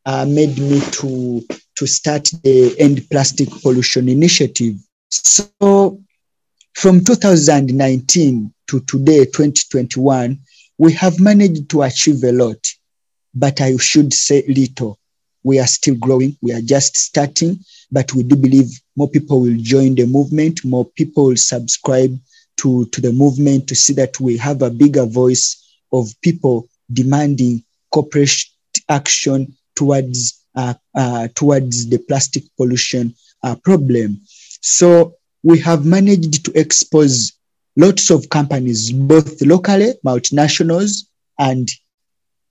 uh, 0.06 0.26
made 0.26 0.58
me 0.58 0.80
to, 0.92 1.46
to 1.76 1.86
start 1.86 2.30
the 2.44 2.76
End 2.80 3.08
Plastic 3.10 3.50
Pollution 3.62 4.08
Initiative. 4.08 4.76
So 5.10 6.00
from 6.76 7.04
2019 7.04 8.54
to 8.68 8.80
today, 8.82 9.26
2021, 9.26 10.40
we 10.78 10.94
have 10.94 11.20
managed 11.20 11.70
to 11.72 11.82
achieve 11.82 12.24
a 12.24 12.32
lot, 12.32 12.66
but 13.34 13.60
I 13.60 13.76
should 13.78 14.14
say 14.14 14.46
little. 14.48 14.98
We 15.44 15.60
are 15.60 15.68
still 15.68 15.96
growing. 15.96 16.38
We 16.42 16.54
are 16.54 16.62
just 16.62 16.98
starting, 16.98 17.60
but 17.92 18.14
we 18.14 18.24
do 18.24 18.36
believe 18.36 18.70
more 18.96 19.10
people 19.10 19.42
will 19.42 19.58
join 19.58 19.96
the 19.96 20.06
movement, 20.06 20.64
more 20.64 20.86
people 20.86 21.26
will 21.26 21.38
subscribe 21.38 22.18
to, 22.58 22.86
to 22.86 23.02
the 23.02 23.12
movement 23.12 23.68
to 23.68 23.76
see 23.76 23.94
that 23.94 24.20
we 24.20 24.38
have 24.38 24.62
a 24.62 24.70
bigger 24.70 25.06
voice 25.06 25.67
of 25.92 26.10
people 26.22 26.68
demanding 26.92 27.64
corporate 27.92 28.44
action 28.90 29.56
towards 29.76 30.44
uh, 30.56 30.74
uh, 30.96 31.28
towards 31.36 31.88
the 31.90 32.00
plastic 32.00 32.44
pollution 32.58 33.14
uh, 33.44 33.56
problem. 33.56 34.20
So 34.62 35.16
we 35.44 35.60
have 35.60 35.86
managed 35.86 36.46
to 36.46 36.60
expose 36.60 37.34
lots 37.76 38.10
of 38.10 38.28
companies, 38.30 38.92
both 38.92 39.40
locally, 39.42 39.94
multinationals, 40.04 41.06
and 41.38 41.70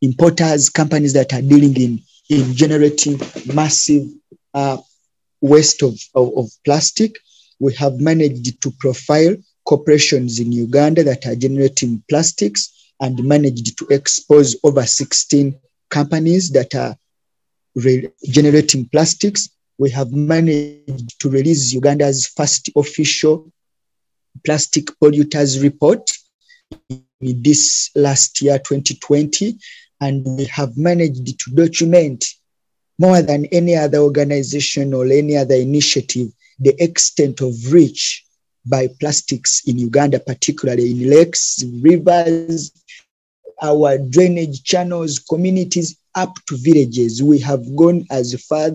importers, 0.01 0.71
companies 0.71 1.13
that 1.15 1.33
are 1.33 1.43
dealing 1.43 1.77
in, 1.77 2.01
in 2.29 2.55
generating 2.55 3.21
massive 3.53 4.07
uh, 4.55 4.79
waste 5.41 5.83
of, 5.83 5.99
of, 6.15 6.31
of 6.39 6.51
plastic. 6.65 7.17
We 7.59 7.75
have 7.75 7.99
managed 7.99 8.63
to 8.63 8.71
profile 8.79 9.37
corporations 9.65 10.39
in 10.39 10.53
Uganda 10.53 11.03
that 11.05 11.27
are 11.27 11.35
generating 11.35 12.03
plastics 12.09 12.73
and 13.01 13.23
managed 13.25 13.79
to 13.79 13.87
expose 13.89 14.57
over 14.65 14.85
16 14.85 15.59
companies 15.91 16.51
that 16.53 16.75
are 16.75 16.97
re- 17.75 18.11
generating 18.25 18.89
plastics. 18.89 19.51
We 19.79 19.91
have 19.91 20.13
managed 20.13 21.21
to 21.21 21.29
release 21.29 21.73
Uganda's 21.73 22.27
first 22.27 22.71
official 22.77 23.53
plastic 24.45 24.87
polluters 25.03 25.63
report 25.63 26.11
this 27.21 27.91
last 27.95 28.41
year, 28.43 28.59
2020, 28.59 29.59
and 30.01 30.25
we 30.25 30.45
have 30.47 30.77
managed 30.77 31.39
to 31.39 31.51
document 31.55 32.25
more 32.99 33.23
than 33.23 33.47
any 33.47 33.77
other 33.77 33.99
organization 33.99 34.95
or 34.95 35.07
any 35.07 35.37
other 35.37 35.55
initiative 35.55 36.33
the 36.59 36.75
extent 36.83 37.41
of 37.41 37.53
reach 37.71 38.25
by 38.65 38.89
plastics 38.99 39.63
in 39.67 39.79
Uganda, 39.79 40.19
particularly 40.19 40.91
in 40.91 41.11
lakes, 41.11 41.63
rivers, 41.81 42.73
our 43.63 43.99
drainage 43.99 44.63
channels, 44.65 45.19
communities, 45.19 45.97
up 46.15 46.35
to 46.47 46.57
villages. 46.59 47.23
We 47.23 47.39
have 47.41 47.77
gone 47.77 48.05
as 48.11 48.35
far 48.49 48.71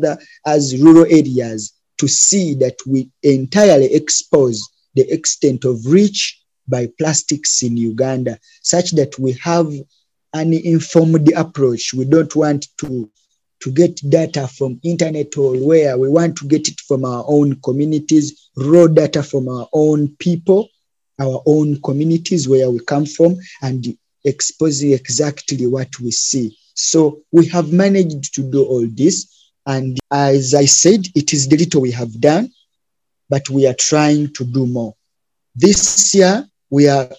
as 0.45 0.79
rural 0.81 1.05
areas 1.05 1.73
to 1.97 2.07
see 2.07 2.55
that 2.55 2.75
we 2.87 3.09
entirely 3.23 3.93
expose 3.93 4.61
the 4.95 5.09
extent 5.11 5.65
of 5.65 5.85
reach 5.85 6.41
by 6.67 6.87
plastics 6.97 7.63
in 7.63 7.77
Uganda, 7.77 8.39
such 8.61 8.91
that 8.91 9.17
we 9.19 9.33
have 9.33 9.71
an 10.33 10.53
informed 10.53 11.31
approach. 11.33 11.93
We 11.93 12.05
don't 12.05 12.35
want 12.35 12.67
to, 12.79 13.09
to 13.61 13.71
get 13.71 13.99
data 14.09 14.47
from 14.47 14.79
internet 14.83 15.37
or 15.37 15.55
where 15.57 15.97
we 15.97 16.09
want 16.09 16.37
to 16.37 16.47
get 16.47 16.67
it 16.67 16.79
from 16.81 17.05
our 17.05 17.25
own 17.27 17.59
communities, 17.61 18.49
raw 18.55 18.87
data 18.87 19.21
from 19.21 19.49
our 19.49 19.67
own 19.73 20.15
people, 20.19 20.69
our 21.19 21.41
own 21.45 21.81
communities 21.81 22.47
where 22.47 22.69
we 22.71 22.79
come 22.79 23.05
from, 23.05 23.35
and 23.61 23.85
exposing 24.23 24.93
exactly 24.93 25.67
what 25.67 25.99
we 25.99 26.11
see. 26.11 26.57
So 26.73 27.21
we 27.31 27.47
have 27.47 27.71
managed 27.71 28.33
to 28.35 28.43
do 28.43 28.63
all 28.63 28.85
this. 28.87 29.49
And 29.65 29.99
as 30.11 30.53
I 30.53 30.65
said, 30.65 31.05
it 31.15 31.33
is 31.33 31.47
the 31.47 31.57
little 31.57 31.81
we 31.81 31.91
have 31.91 32.19
done, 32.19 32.51
but 33.29 33.49
we 33.49 33.67
are 33.67 33.75
trying 33.75 34.33
to 34.33 34.45
do 34.45 34.65
more. 34.65 34.95
This 35.55 36.13
year, 36.15 36.47
we 36.69 36.87
are 36.87 37.09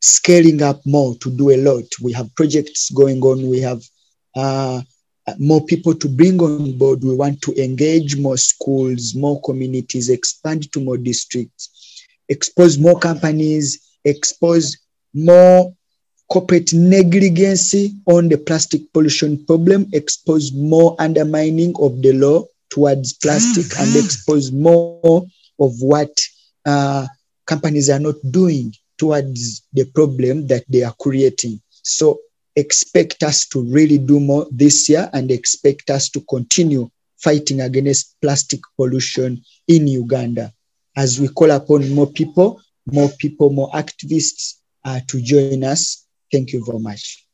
scaling 0.00 0.62
up 0.62 0.80
more 0.86 1.14
to 1.16 1.30
do 1.30 1.50
a 1.50 1.56
lot. 1.56 1.84
We 2.00 2.12
have 2.12 2.34
projects 2.34 2.90
going 2.90 3.20
on. 3.22 3.48
We 3.48 3.60
have 3.60 3.82
uh, 4.34 4.82
more 5.38 5.64
people 5.66 5.94
to 5.94 6.08
bring 6.08 6.40
on 6.40 6.78
board. 6.78 7.02
We 7.02 7.14
want 7.14 7.42
to 7.42 7.62
engage 7.62 8.16
more 8.16 8.36
schools, 8.36 9.14
more 9.14 9.40
communities, 9.42 10.08
expand 10.08 10.72
to 10.72 10.80
more 10.80 10.96
districts, 10.96 12.04
expose 12.28 12.78
more 12.78 12.98
companies, 12.98 13.98
expose 14.04 14.76
more 15.12 15.74
corporate 16.30 16.72
negligence 16.72 17.74
on 18.06 18.28
the 18.28 18.38
plastic 18.38 18.80
pollution 18.92 19.44
problem, 19.46 19.86
expose 19.92 20.52
more 20.52 20.94
undermining 21.00 21.74
of 21.80 22.00
the 22.02 22.12
law 22.12 22.44
towards 22.70 23.14
plastic, 23.14 23.66
and 23.80 23.96
expose 23.96 24.52
more 24.52 25.26
of 25.58 25.72
what 25.80 26.10
uh, 26.66 27.06
companies 27.46 27.90
are 27.90 27.98
not 27.98 28.14
doing 28.30 28.72
towards 28.96 29.62
the 29.72 29.84
problem 29.86 30.46
that 30.46 30.64
they 30.68 30.84
are 30.84 30.94
creating. 31.00 31.60
So 31.82 32.20
expect 32.54 33.24
us 33.24 33.46
to 33.48 33.62
really 33.64 33.98
do 33.98 34.20
more 34.20 34.46
this 34.52 34.88
year 34.88 35.10
and 35.12 35.30
expect 35.32 35.90
us 35.90 36.08
to 36.10 36.20
continue 36.28 36.88
fighting 37.18 37.60
against 37.60 38.20
plastic 38.22 38.60
pollution 38.76 39.42
in 39.66 39.88
Uganda. 39.88 40.52
As 40.96 41.20
we 41.20 41.28
call 41.28 41.50
upon 41.50 41.92
more 41.92 42.06
people, 42.06 42.60
more 42.86 43.10
people, 43.18 43.50
more 43.50 43.70
activists 43.70 44.54
uh, 44.84 45.00
to 45.08 45.20
join 45.20 45.64
us 45.64 45.99
Thank 46.32 46.52
you 46.52 46.64
very 46.64 46.78
much. 46.78 47.26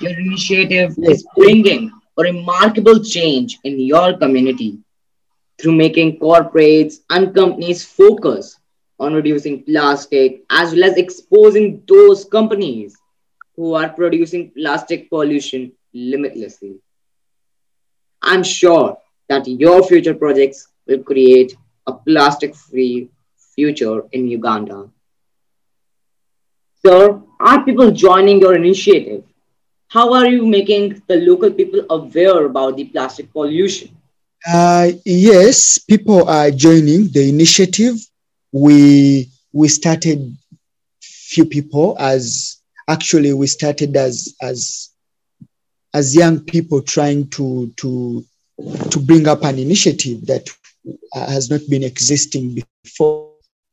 Your 0.00 0.18
initiative 0.18 0.96
is 1.02 1.26
bringing 1.36 1.90
a 2.18 2.22
remarkable 2.22 3.02
change 3.02 3.58
in 3.64 3.78
your 3.80 4.16
community 4.16 4.78
through 5.60 5.76
making 5.76 6.18
corporates 6.18 6.96
and 7.10 7.34
companies 7.34 7.84
focus 7.84 8.58
on 8.98 9.14
reducing 9.14 9.62
plastic 9.64 10.42
as 10.50 10.72
well 10.72 10.84
as 10.84 10.96
exposing 10.96 11.82
those 11.86 12.24
companies 12.24 12.96
who 13.56 13.74
are 13.74 13.88
producing 13.88 14.50
plastic 14.50 15.10
pollution 15.10 15.72
limitlessly. 15.92 16.76
I'm 18.22 18.42
sure 18.42 18.96
that 19.28 19.46
your 19.46 19.82
future 19.82 20.14
projects 20.14 20.68
will 20.86 21.02
create 21.02 21.56
a 21.86 21.92
plastic 21.92 22.54
free 22.54 23.08
future 23.54 24.04
in 24.12 24.28
Uganda. 24.28 24.88
Sir, 26.84 27.22
are 27.38 27.64
people 27.64 27.92
joining 27.92 28.40
your 28.40 28.56
initiative? 28.56 29.22
How 29.86 30.12
are 30.14 30.26
you 30.26 30.44
making 30.44 31.00
the 31.06 31.16
local 31.16 31.52
people 31.52 31.86
aware 31.90 32.44
about 32.46 32.76
the 32.76 32.84
plastic 32.86 33.32
pollution? 33.32 33.96
Uh, 34.44 34.90
yes, 35.04 35.78
people 35.78 36.28
are 36.28 36.50
joining 36.50 37.06
the 37.12 37.28
initiative. 37.28 37.94
We 38.50 39.30
we 39.52 39.68
started 39.68 40.36
few 41.00 41.44
people 41.44 41.96
as 42.00 42.60
actually 42.88 43.32
we 43.32 43.46
started 43.46 43.96
as 43.96 44.34
as 44.42 44.90
as 45.94 46.16
young 46.16 46.40
people 46.40 46.82
trying 46.82 47.28
to 47.28 47.72
to 47.76 48.24
to 48.90 48.98
bring 48.98 49.28
up 49.28 49.44
an 49.44 49.58
initiative 49.58 50.26
that 50.26 50.50
has 51.14 51.48
not 51.48 51.60
been 51.70 51.84
existing 51.84 52.58
before 52.82 53.30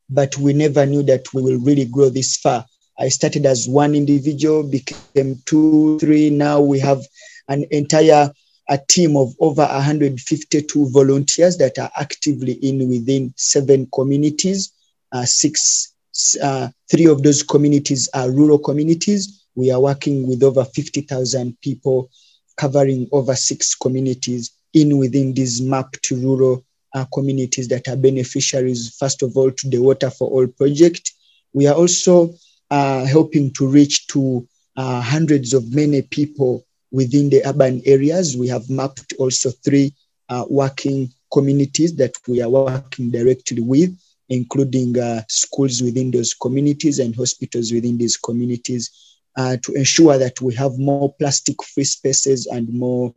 but 0.08 0.36
we 0.38 0.52
never 0.52 0.86
knew 0.86 1.02
that 1.02 1.32
we 1.34 1.42
will 1.42 1.58
really 1.58 1.86
grow 1.86 2.08
this 2.08 2.36
far 2.36 2.64
I 3.00 3.08
started 3.08 3.46
as 3.46 3.66
one 3.68 3.94
individual, 3.94 4.62
became 4.62 5.40
two, 5.46 5.98
three. 5.98 6.28
Now 6.28 6.60
we 6.60 6.78
have 6.80 7.02
an 7.48 7.64
entire 7.70 8.30
a 8.70 8.78
team 8.88 9.16
of 9.16 9.34
over 9.40 9.62
152 9.62 10.90
volunteers 10.90 11.56
that 11.56 11.76
are 11.76 11.90
actively 11.96 12.52
in 12.52 12.88
within 12.88 13.34
seven 13.36 13.88
communities. 13.92 14.72
Uh, 15.10 15.24
six, 15.24 15.92
uh, 16.40 16.68
three 16.88 17.06
of 17.06 17.24
those 17.24 17.42
communities 17.42 18.08
are 18.14 18.30
rural 18.30 18.60
communities. 18.60 19.44
We 19.56 19.72
are 19.72 19.80
working 19.80 20.28
with 20.28 20.44
over 20.44 20.64
50,000 20.64 21.60
people 21.60 22.10
covering 22.56 23.08
over 23.10 23.34
six 23.34 23.74
communities 23.74 24.52
in 24.72 24.98
within 24.98 25.34
these 25.34 25.60
mapped 25.60 26.08
rural 26.12 26.64
uh, 26.94 27.06
communities 27.12 27.66
that 27.68 27.88
are 27.88 27.96
beneficiaries, 27.96 28.96
first 28.96 29.22
of 29.22 29.36
all, 29.36 29.50
to 29.50 29.68
the 29.68 29.78
Water 29.78 30.10
for 30.10 30.28
All 30.28 30.46
project. 30.46 31.12
We 31.52 31.66
are 31.66 31.74
also 31.74 32.34
uh, 32.70 33.04
helping 33.04 33.52
to 33.52 33.66
reach 33.66 34.06
to 34.06 34.46
uh, 34.76 35.00
hundreds 35.00 35.52
of 35.52 35.74
many 35.74 36.02
people 36.02 36.64
within 36.92 37.28
the 37.28 37.44
urban 37.44 37.82
areas. 37.84 38.36
We 38.36 38.48
have 38.48 38.70
mapped 38.70 39.12
also 39.18 39.50
three 39.50 39.92
uh, 40.28 40.44
working 40.48 41.10
communities 41.32 41.96
that 41.96 42.14
we 42.28 42.40
are 42.40 42.48
working 42.48 43.10
directly 43.10 43.60
with, 43.60 43.96
including 44.28 44.98
uh, 44.98 45.22
schools 45.28 45.82
within 45.82 46.10
those 46.10 46.34
communities 46.34 46.98
and 46.98 47.14
hospitals 47.14 47.72
within 47.72 47.98
these 47.98 48.16
communities, 48.16 48.90
uh, 49.36 49.56
to 49.64 49.72
ensure 49.74 50.18
that 50.18 50.40
we 50.40 50.54
have 50.54 50.78
more 50.78 51.12
plastic-free 51.14 51.84
spaces 51.84 52.46
and 52.46 52.72
more, 52.72 53.12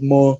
more 0.00 0.38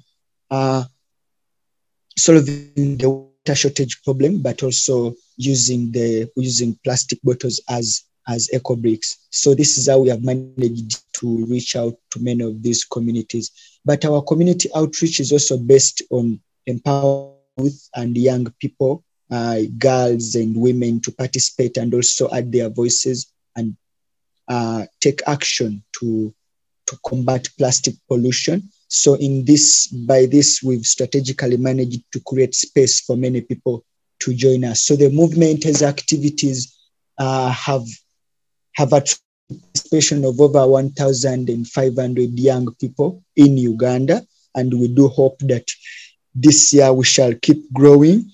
solving 2.16 2.96
the 2.98 3.08
water 3.08 3.54
shortage 3.54 4.02
problem, 4.02 4.42
but 4.42 4.62
also 4.62 5.14
using 5.36 5.90
the 5.92 6.30
using 6.36 6.78
plastic 6.84 7.18
bottles 7.22 7.60
as 7.68 8.04
as 8.28 8.48
eco 8.52 8.76
bricks. 8.76 9.26
So 9.30 9.54
this 9.54 9.78
is 9.78 9.88
how 9.88 9.98
we 9.98 10.08
have 10.08 10.22
managed 10.22 11.02
to 11.20 11.46
reach 11.46 11.76
out 11.76 11.96
to 12.10 12.20
many 12.20 12.44
of 12.44 12.62
these 12.62 12.84
communities. 12.84 13.50
But 13.84 14.04
our 14.04 14.22
community 14.22 14.68
outreach 14.74 15.20
is 15.20 15.32
also 15.32 15.56
based 15.58 16.02
on 16.10 16.40
empowering 16.66 17.34
youth 17.58 17.88
and 17.94 18.16
young 18.16 18.52
people, 18.60 19.04
uh, 19.30 19.60
girls 19.78 20.34
and 20.34 20.56
women 20.56 21.00
to 21.00 21.12
participate 21.12 21.76
and 21.76 21.92
also 21.94 22.30
add 22.30 22.52
their 22.52 22.68
voices 22.68 23.32
and 23.56 23.76
uh, 24.48 24.86
take 25.00 25.20
action 25.26 25.82
to, 26.00 26.34
to 26.86 26.96
combat 27.06 27.48
plastic 27.56 27.94
pollution. 28.08 28.68
So 28.88 29.14
in 29.14 29.44
this, 29.44 29.86
by 29.86 30.26
this, 30.26 30.62
we've 30.62 30.84
strategically 30.84 31.56
managed 31.56 32.02
to 32.12 32.20
create 32.20 32.54
space 32.54 33.00
for 33.00 33.16
many 33.16 33.40
people 33.40 33.84
to 34.20 34.34
join 34.34 34.64
us. 34.64 34.82
So 34.82 34.96
the 34.96 35.10
movement 35.10 35.64
has 35.64 35.82
activities 35.82 36.76
uh, 37.18 37.50
have 37.50 37.86
have 38.74 38.92
a 38.92 39.02
participation 39.48 40.24
of 40.24 40.40
over 40.40 40.66
1,500 40.66 42.38
young 42.38 42.74
people 42.74 43.22
in 43.36 43.56
Uganda, 43.56 44.24
and 44.54 44.72
we 44.72 44.88
do 44.88 45.08
hope 45.08 45.38
that 45.40 45.66
this 46.34 46.72
year 46.72 46.92
we 46.92 47.04
shall 47.04 47.34
keep 47.34 47.72
growing. 47.72 48.30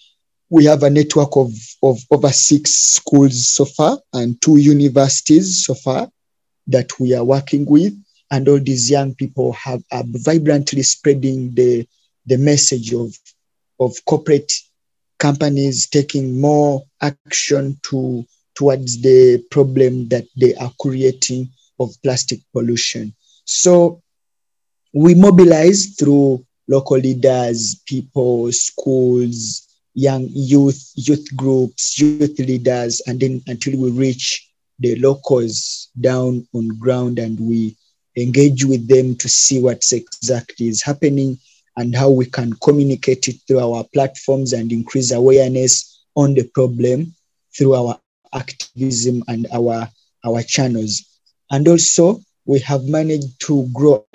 We 0.51 0.65
have 0.67 0.83
a 0.83 0.91
network 0.91 1.37
of, 1.37 1.53
of 1.83 1.99
over 2.11 2.29
six 2.29 2.73
schools 2.73 3.49
so 3.49 3.65
far 3.65 3.99
and 4.13 4.41
two 4.41 4.57
universities 4.59 5.65
so 5.65 5.75
far 5.75 6.09
that 6.69 6.99
we 7.01 7.15
are 7.15 7.25
working 7.25 7.65
with. 7.67 7.95
And 8.31 8.49
all 8.49 8.61
these 8.61 8.91
young 8.91 9.15
people 9.15 9.53
have 9.53 9.83
are 9.93 10.05
vibrantly 10.07 10.83
spreading 10.83 11.55
the, 11.55 11.87
the 12.27 12.37
message 12.39 12.93
of, 12.93 13.17
of 13.81 13.93
corporate 14.05 14.53
companies 15.19 15.87
taking 15.87 16.41
more 16.41 16.85
action 17.01 17.79
to 17.85 18.25
towards 18.57 19.01
the 19.03 19.45
problem 19.51 20.09
that 20.09 20.27
they 20.37 20.55
are 20.57 20.73
creating 20.81 21.49
of 21.79 21.91
plastic 22.03 22.41
pollution. 22.53 23.15
So 23.45 24.03
we 24.93 25.15
mobilize 25.15 25.95
through 25.99 26.45
local 26.69 26.97
leaders, 26.97 27.81
people, 27.87 28.51
schools, 28.51 29.67
young 29.95 30.27
youth, 30.31 30.93
youth 30.95 31.27
groups, 31.37 31.99
youth 31.99 32.39
leaders, 32.39 33.01
and 33.07 33.21
then 33.21 33.43
until 33.47 33.79
we 33.79 33.91
reach 33.91 34.51
the 34.79 34.97
locals 34.97 35.89
down 36.01 36.47
on 36.55 36.69
ground 36.79 37.19
and 37.19 37.39
we 37.39 37.77
engage 38.17 38.65
with 38.65 38.89
them 38.89 39.15
to 39.17 39.29
see 39.29 39.61
what 39.61 39.83
exactly 39.93 40.69
is 40.69 40.83
happening 40.83 41.39
and 41.77 41.95
how 41.95 42.11
we 42.11 42.27
can 42.27 42.53
communicate 42.55 43.29
it 43.29 43.37
through 43.47 43.61
our 43.61 43.85
platforms 43.93 44.53
and 44.53 44.73
increase 44.73 45.13
awareness 45.13 46.05
on 46.15 46.35
the 46.35 46.45
problem 46.55 47.15
through 47.57 47.75
our 47.75 47.99
activism 48.37 49.25
and 49.29 49.47
our 49.53 49.89
our 50.25 50.43
channels. 50.43 51.03
And 51.51 51.67
also 51.69 52.21
we 52.47 52.61
have 52.61 52.85
managed 52.85 53.41
to 53.47 53.69
grow 53.73 54.07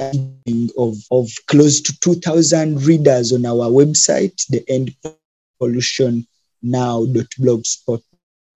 of, 0.77 0.95
of 1.11 1.29
close 1.47 1.81
to 1.81 1.99
2,000 1.99 2.81
readers 2.83 3.33
on 3.33 3.45
our 3.45 3.69
website, 3.69 4.45
the 4.47 4.63
End 4.69 4.95
Pollution 5.59 6.25
Now.blogspot 6.61 8.01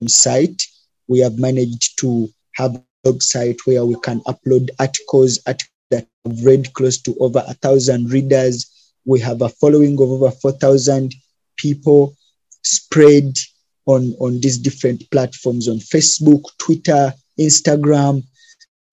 site. 0.08 0.64
We 1.08 1.20
have 1.20 1.38
managed 1.38 2.00
to 2.00 2.30
have 2.56 2.76
a 2.76 2.84
website 3.12 3.60
where 3.66 3.86
we 3.86 3.96
can 4.02 4.22
upload 4.22 4.70
articles, 4.80 5.40
articles 5.46 5.70
that 5.92 6.08
have 6.26 6.46
read 6.46 6.74
close 6.74 6.98
to 7.02 7.16
over 7.20 7.44
a 7.46 7.54
thousand 7.56 8.12
readers. 8.12 8.94
We 9.06 9.20
have 9.20 9.42
a 9.42 9.50
following 9.50 9.96
of 9.96 10.10
over 10.10 10.32
4,000 10.32 11.14
people 11.58 12.16
spread 12.64 13.34
on, 13.86 14.14
on 14.20 14.40
these 14.40 14.58
different 14.58 15.10
platforms 15.12 15.68
on 15.68 15.78
Facebook, 15.78 16.44
Twitter, 16.58 17.14
Instagram. 17.40 18.24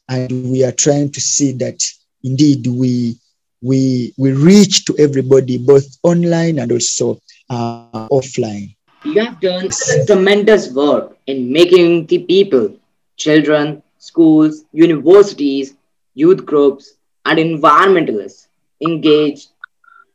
And 0.08 0.50
we 0.50 0.64
are 0.64 0.72
trying 0.72 1.10
to 1.12 1.20
see 1.20 1.52
that 1.52 1.82
indeed 2.22 2.66
we, 2.66 3.16
we, 3.62 4.12
we 4.18 4.32
reach 4.32 4.84
to 4.86 4.96
everybody, 4.98 5.58
both 5.58 5.86
online 6.02 6.58
and 6.58 6.70
also 6.70 7.20
uh, 7.48 8.08
offline. 8.08 8.74
You 9.04 9.24
have 9.24 9.40
done 9.40 9.70
tremendous 10.06 10.70
work 10.72 11.16
in 11.26 11.52
making 11.52 12.06
the 12.06 12.18
people, 12.18 12.76
children, 13.16 13.82
schools, 13.98 14.64
universities, 14.72 15.74
youth 16.14 16.44
groups, 16.44 16.94
and 17.24 17.38
environmentalists 17.38 18.46
engaged 18.80 19.48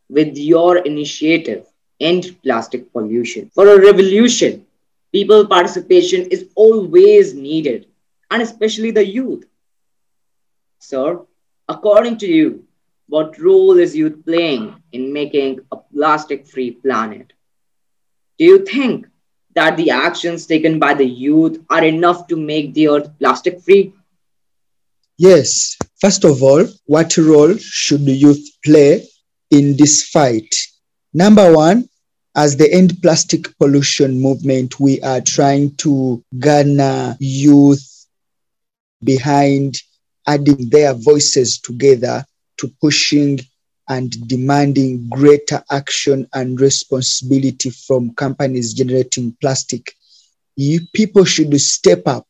with 0.10 0.38
your 0.38 0.78
initiative 0.80 1.66
end 2.00 2.36
plastic 2.44 2.92
pollution. 2.94 3.50
For 3.54 3.68
a 3.68 3.82
revolution, 3.82 4.66
people 5.17 5.47
participation 5.47 6.27
is 6.36 6.41
always 6.53 7.34
needed, 7.34 7.88
and 8.30 8.41
especially 8.41 8.91
the 8.91 9.06
youth. 9.06 9.45
Sir, 10.80 11.21
according 11.67 12.17
to 12.19 12.27
you, 12.27 12.49
what 13.15 13.39
role 13.39 13.80
is 13.86 13.95
youth 13.95 14.17
playing 14.25 14.75
in 14.91 15.12
making 15.12 15.62
a 15.71 15.77
plastic 15.77 16.45
free 16.45 16.71
planet? 16.71 17.34
Do 18.38 18.45
you 18.45 18.60
think 18.65 19.08
that 19.56 19.75
the 19.77 19.89
actions 19.89 20.45
taken 20.45 20.77
by 20.77 20.93
the 20.93 21.10
youth 21.25 21.58
are 21.67 21.84
enough 21.84 22.27
to 22.27 22.36
make 22.36 22.73
the 22.75 22.88
earth 22.89 23.10
plastic 23.17 23.60
free? 23.62 23.93
Yes. 25.17 25.77
First 25.99 26.25
of 26.25 26.43
all, 26.43 26.65
what 26.86 27.17
role 27.17 27.56
should 27.58 28.06
the 28.06 28.17
youth 28.25 28.45
play 28.63 29.08
in 29.49 29.75
this 29.77 30.10
fight? 30.10 30.53
Number 31.12 31.51
one, 31.51 31.89
as 32.38 32.56
the 32.56 32.71
End 32.71 33.02
Plastic 33.02 33.58
Pollution 33.58 34.21
movement, 34.21 34.80
we 34.80 35.02
are 35.02 35.21
trying 35.21 35.76
to 35.78 36.23
garner 36.38 37.17
youth 37.19 38.06
behind 39.04 39.76
adding 40.28 40.69
their 40.69 40.93
voices 40.93 41.58
together 41.60 42.23
to 42.58 42.71
pushing 42.80 43.39
and 43.89 44.28
demanding 44.28 45.10
greater 45.10 45.63
action 45.71 46.28
and 46.34 46.62
responsibility 46.62 47.71
from 47.71 48.13
companies 48.13 48.73
generating 48.73 49.36
plastic. 49.41 49.95
You, 50.56 50.82
people 50.93 51.26
should 51.26 51.60
step 51.60 52.04
up 52.06 52.28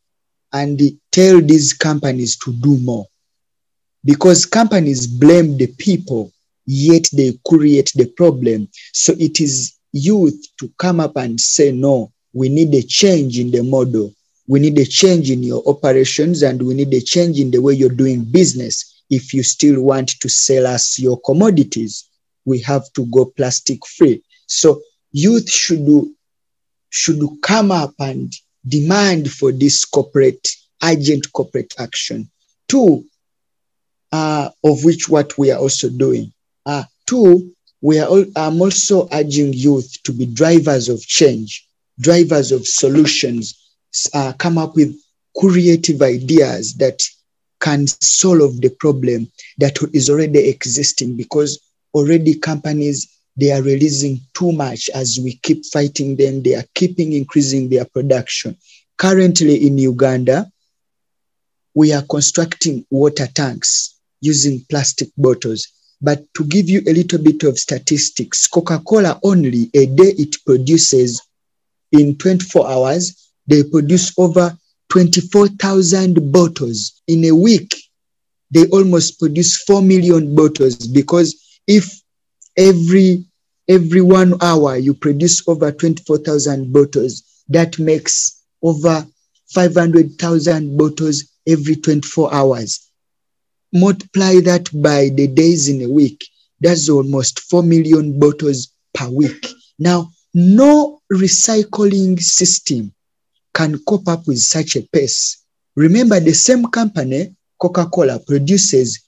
and 0.54 0.80
tell 1.12 1.42
these 1.42 1.74
companies 1.74 2.38
to 2.38 2.54
do 2.54 2.78
more 2.78 3.06
because 4.06 4.46
companies 4.46 5.06
blame 5.06 5.58
the 5.58 5.68
people 5.68 6.32
yet 6.66 7.08
they 7.14 7.34
create 7.46 7.92
the 7.96 8.06
problem 8.16 8.70
so 8.94 9.14
it 9.18 9.42
is 9.42 9.77
youth 9.92 10.48
to 10.60 10.72
come 10.78 11.00
up 11.00 11.16
and 11.16 11.40
say, 11.40 11.72
no, 11.72 12.12
we 12.34 12.50
need 12.50 12.74
a 12.74 12.84
change 12.84 13.40
in 13.40 13.52
the 13.52 13.64
model. 13.64 14.14
We 14.48 14.60
need 14.60 14.78
a 14.78 14.86
change 14.86 15.30
in 15.30 15.44
your 15.44 15.64
operations 15.68 16.44
and 16.44 16.62
we 16.62 16.74
need 16.74 16.94
a 16.94 17.02
change 17.02 17.40
in 17.40 17.52
the 17.52 17.62
way 17.62 17.74
you're 17.74 17.90
doing 17.90 18.24
business. 18.24 19.04
If 19.10 19.34
you 19.34 19.44
still 19.44 19.82
want 19.82 20.10
to 20.20 20.30
sell 20.30 20.68
us 20.68 21.00
your 21.00 21.20
commodities, 21.22 22.10
we 22.46 22.60
have 22.62 22.92
to 22.94 23.06
go 23.08 23.26
plastic 23.26 23.86
free. 23.86 24.24
So 24.48 24.82
youth 25.12 25.50
should 25.50 25.86
do, 25.86 26.14
should 26.90 27.22
come 27.42 27.72
up 27.72 27.94
and 28.00 28.32
demand 28.68 29.32
for 29.32 29.52
this 29.52 29.84
corporate, 29.86 30.48
urgent 30.84 31.32
corporate 31.34 31.74
action. 31.80 32.30
Two, 32.68 33.06
uh, 34.12 34.50
of 34.64 34.84
which 34.86 35.10
what 35.10 35.38
we 35.38 35.52
are 35.52 35.60
also 35.60 35.90
doing. 35.90 36.32
Uh, 36.66 36.84
two, 37.06 37.54
we 37.82 38.00
are 38.00 38.08
all, 38.08 38.26
I'm 38.36 38.62
also 38.62 39.08
urging 39.12 39.54
youth 39.54 40.02
to 40.04 40.12
be 40.12 40.26
drivers 40.26 40.90
of 40.90 41.02
change, 41.02 41.68
drivers 42.00 42.52
of 42.52 42.66
solutions, 42.68 43.56
uh, 44.14 44.34
come 44.38 44.58
up 44.58 44.76
with 44.76 44.96
creative 45.38 46.02
ideas 46.02 46.76
that 46.76 47.02
can 47.60 47.88
solve 47.88 48.62
the 48.62 48.70
problem 48.80 49.32
that 49.58 49.78
is 49.94 50.10
already 50.10 50.48
existing 50.50 51.16
because 51.16 51.60
already 51.94 52.36
companies 52.36 53.08
they 53.36 53.52
are 53.52 53.62
releasing 53.62 54.20
too 54.34 54.52
much 54.52 54.90
as 54.96 55.20
we 55.20 55.36
keep 55.44 55.64
fighting 55.68 56.16
them. 56.16 56.42
They 56.42 56.56
are 56.56 56.66
keeping 56.74 57.14
increasing 57.14 57.70
their 57.70 57.86
production. 57.86 58.58
Currently 58.98 59.68
in 59.68 59.78
uganda 59.78 60.52
we 61.76 61.94
are 61.94 62.02
constructing 62.10 62.84
water 62.90 63.28
tanks 63.28 64.00
using 64.22 64.66
plastic 64.68 65.10
bottles 65.16 65.68
but 66.02 66.24
to 66.36 66.44
give 66.46 66.70
you 66.70 66.82
a 66.88 66.94
little 66.94 67.20
bit 67.20 67.44
of 67.44 67.58
statistics, 67.58 68.48
Coca 68.48 68.80
Cola 68.80 69.20
only 69.24 69.70
a 69.74 69.88
day 69.88 70.14
it 70.18 70.36
produces 70.46 71.22
in 71.92 72.18
24 72.18 72.70
hours, 72.70 73.32
they 73.48 73.64
produce 73.64 74.18
over 74.20 74.56
24,000 74.90 76.32
bottles. 76.32 77.02
In 77.08 77.26
a 77.26 77.32
week, 77.32 77.76
they 78.52 78.68
almost 78.68 79.20
produce 79.20 79.64
4 79.64 79.82
million 79.82 80.36
bottles 80.36 80.88
because 80.88 81.60
if 81.68 82.02
every 82.58 83.26
every 83.70 84.02
one 84.02 84.34
hour 84.42 84.78
you 84.78 84.94
produce 84.94 85.46
over 85.48 85.72
24,000 85.72 86.72
bottles, 86.72 87.44
that 87.50 87.78
makes 87.80 88.44
over 88.62 89.06
500,000 89.50 90.78
bottles 90.78 91.26
every 91.46 91.76
24 91.76 92.34
hours 92.34 92.87
multiply 93.80 94.40
that 94.42 94.70
by 94.74 95.10
the 95.10 95.28
days 95.28 95.70
in 95.70 95.82
a 95.82 95.90
week, 95.90 96.26
that's 96.60 96.90
almost 96.90 97.40
4 97.42 97.64
million 97.64 98.20
bottles 98.20 98.74
per 98.94 99.10
week. 99.10 99.48
Now, 99.80 100.10
no 100.34 101.02
recycling 101.12 102.20
system 102.22 102.94
can 103.54 103.80
cope 103.88 104.08
up 104.08 104.28
with 104.28 104.40
such 104.40 104.76
a 104.76 104.82
pace. 104.94 105.44
Remember, 105.76 106.20
the 106.20 106.34
same 106.34 106.66
company, 106.68 107.36
Coca 107.60 107.86
Cola, 107.88 108.20
produces 108.20 109.08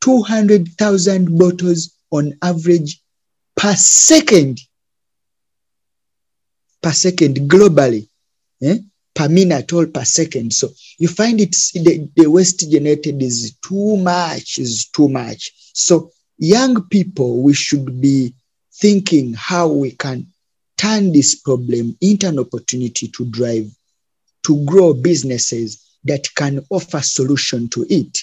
200,000 0.00 1.38
bottles 1.38 1.96
on 2.10 2.32
average 2.42 3.00
per 3.56 3.74
second. 3.74 4.58
Per 6.82 6.92
second 6.92 7.36
globally. 7.48 8.08
Eh? 8.62 8.78
Per 9.14 9.28
minute 9.28 9.72
or 9.72 9.86
per 9.86 10.04
second. 10.04 10.52
So 10.52 10.70
you 10.98 11.08
find 11.08 11.40
it 11.40 11.52
the, 11.74 12.08
the 12.16 12.30
waste 12.30 12.70
generated 12.70 13.22
is 13.22 13.56
too 13.64 13.96
much, 13.96 14.58
is 14.58 14.86
too 14.86 15.08
much. 15.08 15.52
So 15.72 16.10
young 16.38 16.82
people, 16.88 17.42
we 17.42 17.54
should 17.54 18.00
be 18.00 18.34
thinking 18.74 19.34
how 19.34 19.68
we 19.68 19.92
can 19.92 20.26
turn 20.76 21.12
this 21.12 21.36
problem 21.36 21.96
into 22.00 22.28
an 22.28 22.38
opportunity 22.38 23.08
to 23.08 23.24
drive, 23.26 23.70
to 24.44 24.64
grow 24.64 24.92
businesses 24.92 25.80
that 26.04 26.26
can 26.34 26.64
offer 26.70 27.00
solution 27.00 27.68
to 27.68 27.86
it. 27.88 28.18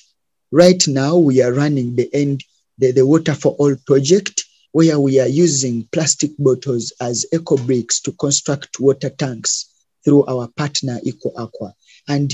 Right 0.51 0.85
now, 0.87 1.15
we 1.15 1.41
are 1.41 1.53
running 1.53 1.95
the 1.95 2.09
end, 2.13 2.43
the, 2.77 2.91
the 2.91 3.05
Water 3.05 3.33
for 3.33 3.53
All 3.53 3.75
project, 3.87 4.43
where 4.73 4.99
we 4.99 5.19
are 5.19 5.27
using 5.27 5.87
plastic 5.91 6.31
bottles 6.37 6.93
as 6.99 7.25
eco 7.33 7.57
bricks 7.57 8.01
to 8.01 8.11
construct 8.13 8.79
water 8.79 9.09
tanks 9.09 9.70
through 10.03 10.25
our 10.25 10.47
partner 10.55 10.99
Eco 11.03 11.31
Aqua. 11.37 11.73
And 12.07 12.33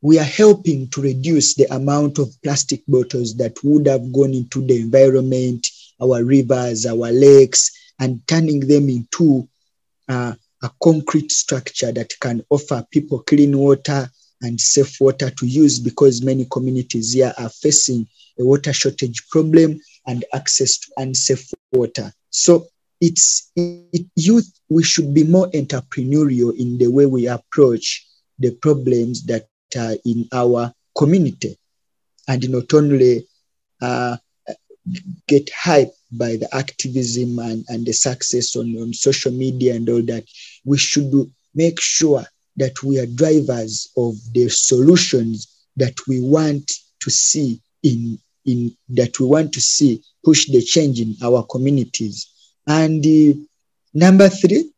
we 0.00 0.18
are 0.18 0.24
helping 0.24 0.88
to 0.88 1.00
reduce 1.00 1.54
the 1.54 1.72
amount 1.74 2.18
of 2.18 2.34
plastic 2.42 2.82
bottles 2.88 3.36
that 3.36 3.62
would 3.62 3.86
have 3.86 4.12
gone 4.12 4.34
into 4.34 4.66
the 4.66 4.80
environment, 4.80 5.66
our 6.00 6.24
rivers, 6.24 6.86
our 6.86 7.12
lakes, 7.12 7.70
and 8.00 8.26
turning 8.26 8.66
them 8.66 8.88
into 8.88 9.48
uh, 10.08 10.34
a 10.62 10.70
concrete 10.82 11.30
structure 11.30 11.92
that 11.92 12.12
can 12.20 12.44
offer 12.50 12.84
people 12.90 13.20
clean 13.20 13.56
water 13.56 14.10
and 14.42 14.60
safe 14.60 15.00
water 15.00 15.30
to 15.30 15.46
use 15.46 15.78
because 15.78 16.22
many 16.22 16.46
communities 16.50 17.12
here 17.12 17.32
are 17.38 17.48
facing 17.48 18.06
a 18.40 18.44
water 18.44 18.72
shortage 18.72 19.28
problem 19.28 19.78
and 20.06 20.24
access 20.34 20.78
to 20.78 20.90
unsafe 20.96 21.52
water. 21.72 22.12
So 22.30 22.66
it's 23.02 23.50
it, 23.56 24.06
youth, 24.14 24.48
we 24.68 24.84
should 24.84 25.12
be 25.12 25.24
more 25.24 25.50
entrepreneurial 25.50 26.56
in 26.56 26.78
the 26.78 26.86
way 26.86 27.04
we 27.04 27.26
approach 27.26 28.06
the 28.38 28.52
problems 28.52 29.24
that 29.24 29.48
are 29.76 29.96
in 30.04 30.28
our 30.32 30.72
community 30.96 31.58
and 32.28 32.48
not 32.48 32.72
only 32.72 33.26
uh, 33.80 34.16
get 35.26 35.50
hyped 35.50 35.96
by 36.12 36.36
the 36.36 36.48
activism 36.54 37.40
and, 37.40 37.64
and 37.68 37.84
the 37.86 37.92
success 37.92 38.54
on, 38.54 38.76
on 38.78 38.92
social 38.92 39.32
media 39.32 39.74
and 39.74 39.88
all 39.88 40.02
that. 40.02 40.24
We 40.64 40.78
should 40.78 41.12
make 41.56 41.80
sure 41.80 42.24
that 42.56 42.84
we 42.84 43.00
are 43.00 43.06
drivers 43.06 43.90
of 43.96 44.14
the 44.32 44.48
solutions 44.48 45.64
that 45.76 45.94
we 46.06 46.20
want 46.20 46.70
to 47.00 47.10
see 47.10 47.60
in, 47.82 48.18
in 48.44 48.76
that 48.90 49.18
we 49.18 49.26
want 49.26 49.52
to 49.54 49.60
see 49.60 50.04
push 50.24 50.48
the 50.50 50.62
change 50.62 51.00
in 51.00 51.16
our 51.20 51.42
communities. 51.44 52.31
And 52.66 53.04
uh, 53.04 53.38
number 53.94 54.28
three, 54.28 54.70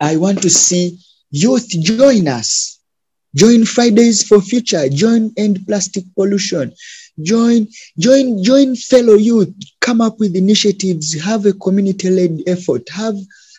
I 0.00 0.16
want 0.16 0.42
to 0.42 0.50
see 0.50 0.98
youth 1.30 1.68
join 1.68 2.28
us. 2.28 2.78
Join 3.34 3.66
Fridays 3.66 4.26
for 4.26 4.40
Future, 4.40 4.88
join 4.88 5.32
End 5.36 5.66
Plastic 5.66 6.02
Pollution, 6.16 6.72
join 7.22 7.68
join 7.98 8.42
join 8.42 8.74
fellow 8.74 9.14
youth. 9.14 9.54
Come 9.80 10.00
up 10.00 10.18
with 10.18 10.34
initiatives. 10.34 11.20
Have 11.22 11.44
a 11.44 11.52
community-led 11.52 12.40
effort. 12.46 12.88
Have 12.88 13.16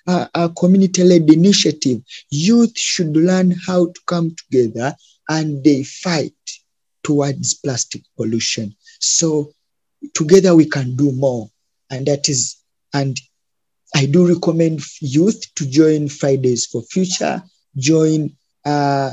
a, 0.07 0.29
a 0.33 0.49
community-led 0.49 1.29
initiative. 1.29 2.01
Youth 2.31 2.77
should 2.77 3.15
learn 3.15 3.51
how 3.67 3.85
to 3.85 4.01
come 4.07 4.35
together 4.35 4.95
and 5.29 5.63
they 5.63 5.83
fight 5.83 6.33
towards 7.03 7.53
plastic 7.53 8.01
pollution. 8.17 8.75
So 8.99 9.51
together 10.15 10.55
we 10.55 10.65
can 10.65 10.95
do 10.95 11.11
more. 11.11 11.49
And 11.91 12.05
that 12.07 12.27
is 12.27 12.58
and 12.93 13.17
i 13.95 14.05
do 14.05 14.27
recommend 14.27 14.81
youth 15.01 15.41
to 15.55 15.65
join 15.69 16.07
fridays 16.07 16.65
for 16.65 16.81
future 16.83 17.41
join 17.77 18.31
uh, 18.65 19.11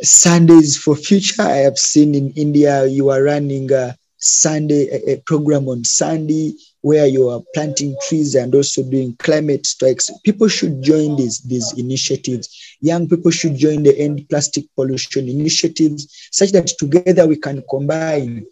Sundays 0.00 0.76
for 0.76 0.96
Future. 0.96 1.42
I 1.42 1.56
have 1.56 1.78
seen 1.78 2.14
in 2.14 2.30
India 2.32 2.86
you 2.86 3.10
are 3.10 3.22
running 3.22 3.70
a 3.72 3.96
Sunday 4.16 4.88
a, 4.88 5.14
a 5.14 5.16
program 5.26 5.68
on 5.68 5.84
Sunday 5.84 6.54
where 6.80 7.06
you 7.06 7.28
are 7.28 7.42
planting 7.54 7.96
trees 8.08 8.34
and 8.34 8.54
also 8.54 8.82
doing 8.82 9.14
climate 9.16 9.66
strikes. 9.66 10.10
People 10.24 10.48
should 10.48 10.82
join 10.82 11.16
these 11.16 11.40
these 11.40 11.72
initiatives. 11.76 12.48
Young 12.80 13.08
people 13.08 13.30
should 13.30 13.56
join 13.56 13.82
the 13.82 13.96
end 13.98 14.28
plastic 14.28 14.64
pollution 14.76 15.28
initiatives, 15.28 16.28
such 16.30 16.52
that 16.52 16.68
together 16.78 17.26
we 17.26 17.36
can 17.36 17.62
combine 17.68 18.46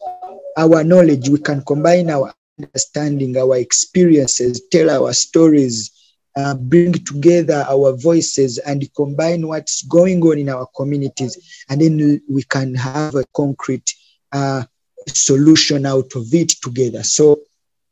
our 0.57 0.85
knowledge, 0.85 1.29
we 1.29 1.39
can 1.39 1.63
combine 1.63 2.11
our 2.11 2.35
understanding, 2.65 3.37
our 3.37 3.57
experiences, 3.57 4.63
tell 4.71 4.91
our 4.91 5.13
stories, 5.13 5.91
uh, 6.37 6.55
bring 6.55 6.93
together 6.93 7.65
our 7.69 7.93
voices 7.97 8.59
and 8.59 8.87
combine 8.95 9.47
what's 9.47 9.83
going 9.83 10.23
on 10.23 10.39
in 10.39 10.49
our 10.49 10.67
communities, 10.77 11.65
and 11.69 11.81
then 11.81 12.21
we 12.31 12.43
can 12.45 12.75
have 12.75 13.15
a 13.15 13.25
concrete 13.35 13.91
uh, 14.33 14.63
solution 15.09 15.87
out 15.87 16.15
of 16.15 16.33
it 16.35 16.51
together. 16.63 17.03
So 17.03 17.41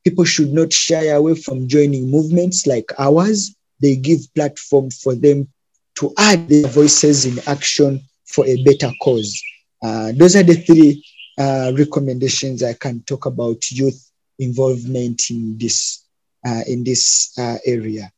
people 0.05 0.25
should 0.25 0.53
not 0.53 0.73
shy 0.73 1.07
away 1.07 1.35
from 1.35 1.69
joining 1.69 2.11
movements 2.11 2.67
like 2.67 2.93
ours. 2.99 3.55
They 3.81 3.97
give 3.97 4.21
platform 4.35 4.91
for 4.91 5.15
them 5.15 5.49
to 5.97 6.13
add 6.19 6.49
their 6.49 6.69
voices 6.69 7.25
in 7.27 7.39
action 7.47 8.01
for 8.27 8.47
a 8.47 8.63
better 8.63 8.91
cause. 9.03 9.43
Uh, 9.83 10.13
those 10.15 10.37
are 10.37 10.43
the 10.43 10.55
three 10.55 11.05
uh, 11.39 11.73
recommendations 11.77 12.63
I 12.63 12.75
can 12.75 13.03
talk 13.03 13.27
about 13.27 13.71
youth 13.71 14.08
involvement 14.39 15.31
in 15.31 15.57
this 15.59 16.05
uh, 16.47 16.63
in 16.67 16.85
this 16.85 17.33
uh, 17.39 17.59
area. 17.67 18.11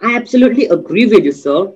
I 0.00 0.16
absolutely 0.16 0.66
agree 0.66 1.06
with 1.06 1.24
you, 1.24 1.32
sir, 1.32 1.72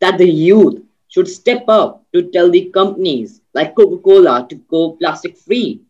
that 0.00 0.18
the 0.18 0.28
youth 0.28 0.82
should 1.08 1.28
step 1.28 1.64
up 1.68 2.04
to 2.12 2.22
tell 2.30 2.50
the 2.50 2.70
companies 2.70 3.40
like 3.54 3.74
Coca 3.74 3.98
Cola 4.02 4.46
to 4.48 4.56
go 4.56 4.92
plastic 4.92 5.36
free. 5.36 5.80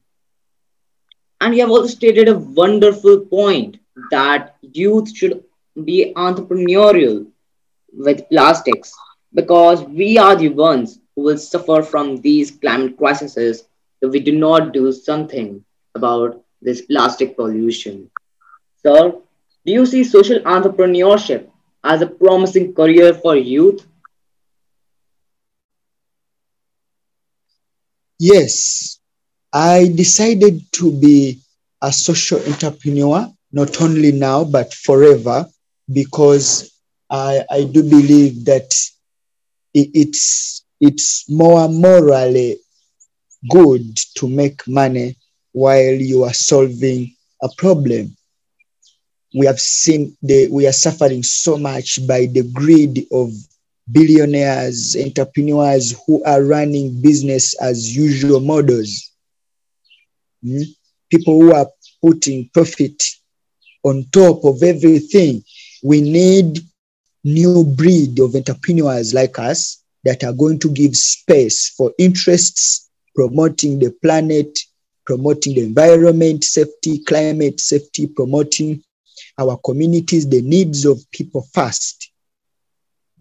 And 1.41 1.55
you 1.55 1.61
have 1.63 1.71
also 1.71 1.89
stated 1.89 2.29
a 2.29 2.39
wonderful 2.39 3.21
point 3.21 3.79
that 4.11 4.57
youth 4.63 5.15
should 5.17 5.45
be 5.85 6.13
entrepreneurial 6.17 7.27
with 7.93 8.29
plastics 8.29 8.93
because 9.35 9.83
we 9.85 10.19
are 10.19 10.37
the 10.37 10.49
ones 10.51 10.99
who 11.15 11.23
will 11.23 11.39
suffer 11.39 11.83
from 11.83 12.17
these 12.23 12.51
climate 12.51 12.97
crises 12.97 13.65
if 14.03 14.11
we 14.11 14.21
do 14.21 14.33
not 14.33 14.73
do 14.73 14.93
something 14.93 15.65
about 15.97 16.43
this 16.63 16.83
plastic 16.83 17.37
pollution. 17.37 18.11
Sir, 18.83 19.13
do 19.65 19.73
you 19.73 19.85
see 19.85 20.05
social 20.05 20.39
entrepreneurship 20.41 21.51
as 21.83 22.03
a 22.03 22.07
promising 22.07 22.73
career 22.73 23.15
for 23.15 23.35
youth? 23.35 23.87
Yes, 28.19 28.99
I 29.53 29.89
decided 29.95 30.61
to 30.79 30.93
be 30.93 31.41
a 31.83 31.93
social 31.93 32.41
entrepreneur, 32.47 33.29
not 33.53 33.81
only 33.83 34.13
now, 34.13 34.45
but 34.45 34.73
forever, 34.73 35.47
because 35.93 36.73
I, 37.11 37.45
I 37.51 37.65
do 37.65 37.83
believe 37.83 38.45
that 38.47 38.73
it, 39.75 39.89
it's, 39.95 40.65
it's 40.81 41.29
more 41.29 41.69
morally 41.69 42.57
good 43.51 43.97
to 44.17 44.29
make 44.29 44.67
money 44.67 45.17
while 45.57 45.97
you 46.11 46.23
are 46.23 46.35
solving 46.35 47.01
a 47.43 47.49
problem 47.57 48.15
we 49.37 49.47
have 49.47 49.61
seen 49.61 50.17
the 50.23 50.49
we 50.49 50.67
are 50.67 50.73
suffering 50.73 51.23
so 51.23 51.59
much 51.59 52.07
by 52.07 52.27
the 52.27 52.43
greed 52.55 53.07
of 53.13 53.31
billionaires, 53.91 54.97
entrepreneurs 54.97 55.95
who 56.07 56.23
are 56.25 56.43
running 56.43 57.01
business 57.01 57.55
as 57.61 57.97
usual 57.97 58.41
models. 58.41 59.13
Mm? 60.45 60.65
People 61.11 61.41
who 61.41 61.55
are 61.55 61.69
putting 62.03 62.49
profit 62.53 63.03
on 63.85 64.05
top 64.13 64.45
of 64.45 64.63
everything. 64.63 65.45
We 65.83 66.01
need 66.01 66.59
new 67.23 67.65
breed 67.65 68.19
of 68.19 68.35
entrepreneurs 68.35 69.15
like 69.15 69.39
us 69.39 69.83
that 70.05 70.25
are 70.25 70.33
going 70.33 70.59
to 70.61 70.71
give 70.71 70.97
space 70.97 71.71
for 71.77 71.93
interests, 71.99 72.89
promoting 73.15 73.79
the 73.79 73.91
planet, 74.03 74.59
promoting 75.07 75.55
the 75.55 75.63
environment 75.63 76.45
safety, 76.45 76.99
climate 77.05 77.61
safety, 77.61 78.07
promoting 78.07 78.83
our 79.39 79.57
communities, 79.65 80.29
the 80.29 80.43
needs 80.43 80.85
of 80.85 81.01
people 81.13 81.47
first 81.53 82.11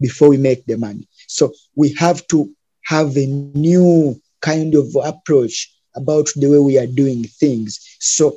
before 0.00 0.28
we 0.28 0.36
make 0.36 0.64
the 0.66 0.76
money. 0.76 1.08
So 1.28 1.52
we 1.74 1.94
have 1.94 2.26
to 2.28 2.50
have 2.84 3.16
a 3.16 3.26
new 3.26 4.20
kind 4.40 4.74
of 4.74 4.94
approach 5.02 5.72
about 5.94 6.28
the 6.36 6.48
way 6.48 6.58
we 6.58 6.78
are 6.78 6.86
doing 6.86 7.24
things. 7.24 7.96
So, 7.98 8.36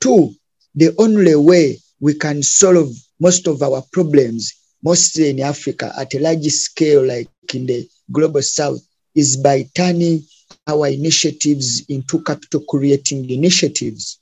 two, 0.00 0.34
the 0.74 0.94
only 0.98 1.36
way 1.36 1.78
we 2.00 2.14
can 2.14 2.42
solve 2.42 2.90
most 3.20 3.46
of 3.46 3.62
our 3.62 3.82
problems, 3.92 4.52
mostly 4.82 5.30
in 5.30 5.40
Africa 5.40 5.92
at 5.96 6.14
a 6.14 6.18
large 6.18 6.46
scale, 6.46 7.06
like 7.06 7.28
in 7.54 7.66
the 7.66 7.88
global 8.10 8.42
south, 8.42 8.80
is 9.14 9.36
by 9.36 9.68
turning 9.74 10.22
our 10.66 10.88
initiatives 10.88 11.84
into 11.88 12.22
capital 12.22 12.62
creating 12.68 13.28
initiatives. 13.30 14.18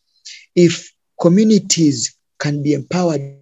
If 0.55 0.93
communities 1.21 2.17
can 2.39 2.63
be 2.63 2.75
empowered 2.75 3.39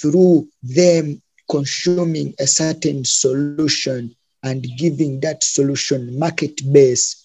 through 0.00 0.48
them 0.62 1.22
consuming 1.50 2.34
a 2.38 2.46
certain 2.46 3.04
solution 3.04 4.14
and 4.42 4.66
giving 4.76 5.20
that 5.20 5.44
solution 5.44 6.18
market 6.18 6.60
base 6.72 7.22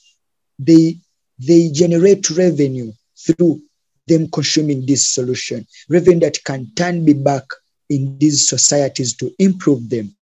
they 0.60 0.98
they 1.40 1.70
generate 1.70 2.30
revenue 2.32 2.92
through 3.16 3.62
them 4.08 4.30
consuming 4.30 4.86
this 4.86 5.06
solution, 5.06 5.68
revenue 5.90 6.22
that 6.22 6.44
can 6.46 6.68
turn 6.76 7.04
me 7.04 7.14
back 7.14 7.44
in 7.90 8.18
these 8.18 8.50
societies 8.50 9.16
to 9.18 9.32
improve 9.38 9.90
them. 9.90 10.16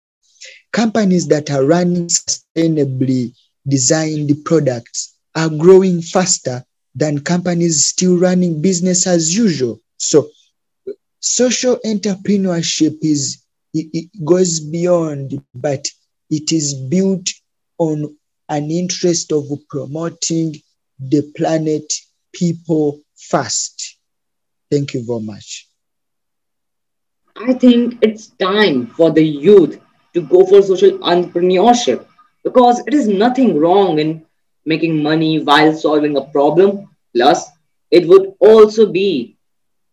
Companies 0.73 1.29
that 1.29 1.51
are 1.51 1.65
running 1.65 2.07
sustainably 2.07 3.35
designed 3.67 4.31
products 4.45 5.17
are 5.35 5.49
growing 5.49 6.03
faster 6.03 6.65
than 6.95 7.21
companies 7.21 7.87
still 7.87 8.19
running 8.19 8.61
business 8.61 9.07
as 9.07 9.37
usual. 9.37 9.81
So 9.97 10.29
social 11.21 11.79
entrepreneurship 11.85 12.99
is 13.03 13.43
it, 13.75 13.89
it 13.93 14.25
goes 14.25 14.61
beyond, 14.61 15.43
but 15.55 15.87
it 16.31 16.53
is 16.53 16.75
built 16.75 17.29
on 17.79 18.17
an 18.49 18.71
interest 18.71 19.33
of 19.33 19.45
promoting 19.71 20.57
the 20.99 21.23
planet, 21.37 21.91
people 22.33 23.01
first. 23.17 23.97
Thank 24.71 24.95
you 24.95 25.05
very 25.07 25.21
much. 25.21 25.67
I 27.37 27.55
think 27.55 27.99
it's 28.03 28.29
time 28.39 28.87
for 28.89 29.11
the 29.11 29.25
youth 29.25 29.81
to 30.15 30.21
go 30.21 30.45
for 30.45 30.63
social 30.63 30.99
entrepreneurship 30.99 32.07
because 32.45 32.81
it 32.87 32.95
is 32.95 33.09
nothing 33.09 33.59
wrong 33.59 33.99
in 33.99 34.25
making 34.65 35.03
money 35.03 35.41
while 35.41 35.75
solving 35.75 36.17
a 36.17 36.23
problem. 36.23 36.89
Plus, 37.15 37.51
it 37.91 38.09
would 38.09 38.35
also 38.41 38.91
be 38.91 39.37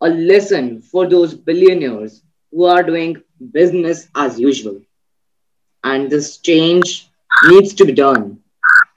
a 0.01 0.09
lesson 0.09 0.81
for 0.81 1.07
those 1.07 1.33
billionaires 1.33 2.21
who 2.51 2.65
are 2.65 2.83
doing 2.83 3.21
business 3.51 4.07
as 4.15 4.39
usual. 4.39 4.81
And 5.83 6.09
this 6.09 6.37
change 6.37 7.09
needs 7.47 7.73
to 7.75 7.85
be 7.85 7.93
done 7.93 8.39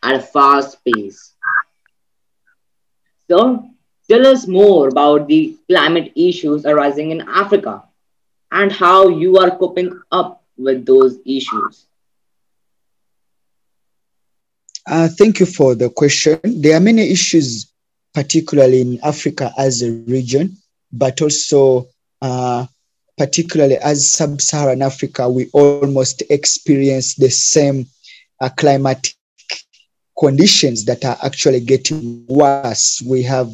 at 0.03 0.15
a 0.15 0.21
fast 0.21 0.79
pace. 0.85 1.35
So, 3.31 3.71
tell 4.09 4.27
us 4.27 4.47
more 4.47 4.89
about 4.89 5.27
the 5.29 5.57
climate 5.69 6.13
issues 6.17 6.67
arising 6.67 7.11
in 7.11 7.23
Africa 7.29 7.85
and 8.51 8.71
how 8.71 9.09
you 9.09 9.39
are 9.39 9.57
coping 9.57 10.01
up 10.11 10.43
with 10.57 10.85
those 10.85 11.19
issues. 11.25 11.87
Uh, 14.87 15.09
thank 15.09 15.39
you 15.39 15.47
for 15.47 15.75
the 15.75 15.89
question. 15.91 16.39
There 16.43 16.77
are 16.77 16.81
many 16.81 17.11
issues, 17.11 17.73
particularly 18.15 18.81
in 18.81 19.01
Africa 19.05 19.53
as 19.57 19.83
a 19.83 19.93
region, 19.93 20.57
but 20.93 21.23
also 21.23 21.87
uh, 22.21 22.67
particularly 23.17 23.77
as 23.77 24.11
sub-Saharan 24.11 24.83
Africa, 24.83 25.29
we 25.29 25.49
almost 25.53 26.23
experience 26.31 27.15
the 27.15 27.31
same 27.31 27.87
uh, 28.41 28.49
climatic 28.57 29.15
conditions 30.19 30.85
that 30.87 31.05
are 31.05 31.17
actually 31.25 31.61
getting 31.61 32.27
worse. 32.27 33.01
We 33.07 33.23
have 33.23 33.51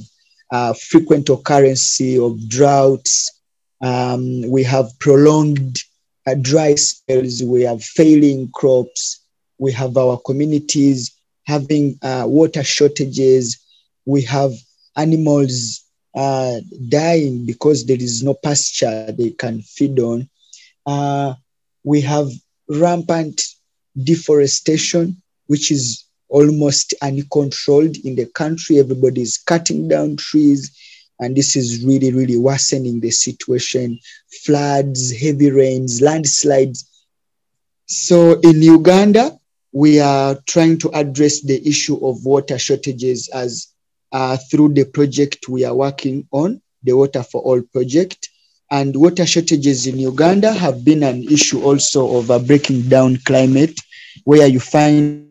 uh, 0.51 0.73
frequent 0.73 1.29
occurrence 1.29 2.01
of 2.01 2.49
droughts. 2.49 3.41
Um, 3.83 4.43
we 4.49 4.63
have 4.65 4.99
prolonged 4.99 5.79
uh, 6.27 6.35
dry 6.41 6.75
spells. 6.75 7.43
We 7.43 7.63
have 7.63 7.85
failing 7.85 8.51
crops. 8.55 9.21
We 9.59 9.73
have 9.73 9.97
our 9.97 10.19
communities 10.19 11.18
having 11.49 11.99
uh, 12.03 12.25
water 12.27 12.63
shortages. 12.63 13.57
We 14.05 14.21
have 14.23 14.53
animals 14.97 15.83
uh, 16.15 16.61
dying 16.89 17.47
because 17.47 17.87
there 17.87 17.97
is 17.97 18.23
no 18.23 18.35
pasture 18.35 19.11
they 19.13 19.31
can 19.31 19.63
feed 19.63 19.99
on. 19.99 20.29
Uh, 20.87 21.35
we 21.85 22.03
have 22.03 22.29
rampant 22.69 23.41
deforestation, 24.05 25.17
which 25.47 25.71
is 25.71 26.05
almost 26.29 26.93
uncontrolled 27.01 27.97
in 28.05 28.15
the 28.15 28.27
country. 28.27 28.79
Everybody 28.79 29.23
is 29.23 29.39
cutting 29.39 29.89
down 29.89 30.17
trees, 30.17 30.71
and 31.19 31.35
this 31.35 31.57
is 31.57 31.83
really, 31.83 32.13
really 32.13 32.37
worsening 32.39 33.01
the 33.01 33.11
situation. 33.11 33.99
Floods, 34.45 35.17
heavy 35.17 35.51
rains, 35.51 36.03
landslides. 36.03 36.85
So 37.87 38.39
in 38.41 38.61
Uganda, 38.61 39.38
we 39.73 40.01
are 40.01 40.37
trying 40.47 40.79
to 40.79 40.91
address 40.93 41.43
the 41.43 41.67
issue 41.69 41.97
of 42.07 42.25
water 42.25 42.59
shortages 42.59 43.29
as 43.29 43.69
uh, 44.13 44.37
through 44.51 44.73
the 44.75 44.85
project 44.85 45.49
we 45.49 45.65
are 45.65 45.75
working 45.75 46.27
on, 46.33 46.61
the 46.83 46.93
Water 46.93 47.23
for 47.23 47.43
All 47.43 47.63
project. 47.63 48.29
And 48.71 48.95
water 48.97 49.27
shortages 49.27 49.87
in 49.87 49.99
Uganda 49.99 50.53
have 50.53 50.85
been 50.85 51.03
an 51.03 51.23
issue 51.25 51.63
also 51.63 52.19
of 52.19 52.31
a 52.31 52.39
breaking 52.39 52.89
down 52.89 53.19
climate, 53.25 53.79
where 54.25 54.47
you 54.47 54.61
find 54.61 55.31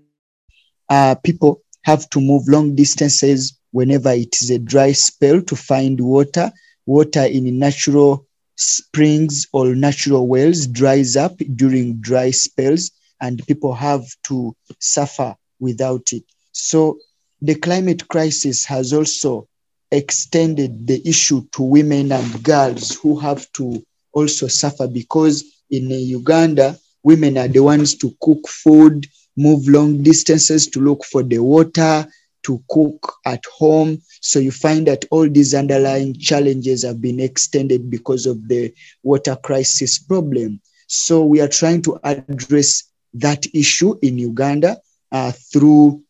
uh, 0.89 1.15
people 1.23 1.61
have 1.83 2.09
to 2.09 2.19
move 2.19 2.47
long 2.47 2.75
distances 2.75 3.57
whenever 3.71 4.11
it 4.11 4.35
is 4.41 4.49
a 4.49 4.59
dry 4.59 4.91
spell 4.91 5.41
to 5.41 5.55
find 5.55 5.99
water. 5.99 6.51
Water 6.85 7.23
in 7.25 7.59
natural 7.59 8.25
springs 8.55 9.47
or 9.53 9.75
natural 9.75 10.27
wells 10.27 10.65
dries 10.67 11.15
up 11.15 11.37
during 11.55 11.97
dry 11.97 12.31
spells, 12.31 12.91
and 13.21 13.45
people 13.47 13.73
have 13.73 14.05
to 14.23 14.55
suffer 14.79 15.35
without 15.59 16.11
it. 16.11 16.23
So 16.51 16.99
the 17.41 17.55
climate 17.55 18.07
crisis 18.07 18.65
has 18.65 18.93
also 18.93 19.47
extended 19.91 20.87
the 20.87 21.01
issue 21.07 21.45
to 21.53 21.63
women 21.63 22.11
and 22.11 22.43
girls 22.43 22.95
who 22.95 23.17
have 23.19 23.51
to 23.53 23.83
also 24.11 24.47
suffer 24.47 24.87
because 24.87 25.43
in 25.69 25.89
Uganda, 25.89 26.77
women 27.03 27.37
are 27.37 27.47
the 27.47 27.59
ones 27.59 27.95
to 27.95 28.15
cook 28.21 28.47
food, 28.47 29.05
move 29.35 29.67
long 29.67 30.01
distances 30.03 30.67
to 30.67 30.79
look 30.79 31.03
for 31.05 31.23
the 31.23 31.39
water, 31.39 32.07
to 32.43 32.63
cook 32.69 33.13
at 33.25 33.43
home. 33.45 34.01
So 34.21 34.39
you 34.39 34.51
find 34.51 34.87
that 34.87 35.05
all 35.11 35.29
these 35.29 35.53
underlying 35.53 36.15
challenges 36.15 36.83
have 36.83 37.01
been 37.01 37.19
extended 37.19 37.89
because 37.89 38.25
of 38.25 38.47
the 38.47 38.73
water 39.03 39.35
crisis 39.35 39.99
problem. 39.99 40.61
So 40.87 41.25
we 41.25 41.41
are 41.41 41.47
trying 41.47 41.81
to 41.83 41.99
address 42.03 42.83
that 43.21 43.45
issue 43.53 43.97
in 44.01 44.17
Uganda 44.17 44.77
uh, 45.11 45.31
through 45.31 46.03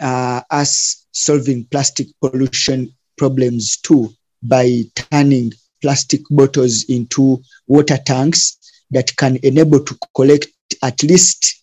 uh, 0.00 0.42
us 0.50 1.06
solving 1.12 1.64
plastic 1.66 2.08
pollution 2.20 2.92
problems 3.16 3.78
too 3.78 4.10
by 4.42 4.82
turning 4.94 5.52
plastic 5.80 6.20
bottles 6.30 6.84
into 6.84 7.42
water 7.66 7.98
tanks 8.04 8.58
that 8.90 9.14
can 9.16 9.36
enable 9.42 9.82
to 9.82 9.96
collect 10.14 10.48
at 10.82 11.02
least 11.02 11.62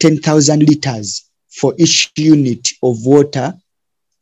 10,000 0.00 0.62
liters 0.62 1.24
for 1.50 1.74
each 1.78 2.12
unit 2.16 2.68
of 2.82 3.04
water 3.04 3.54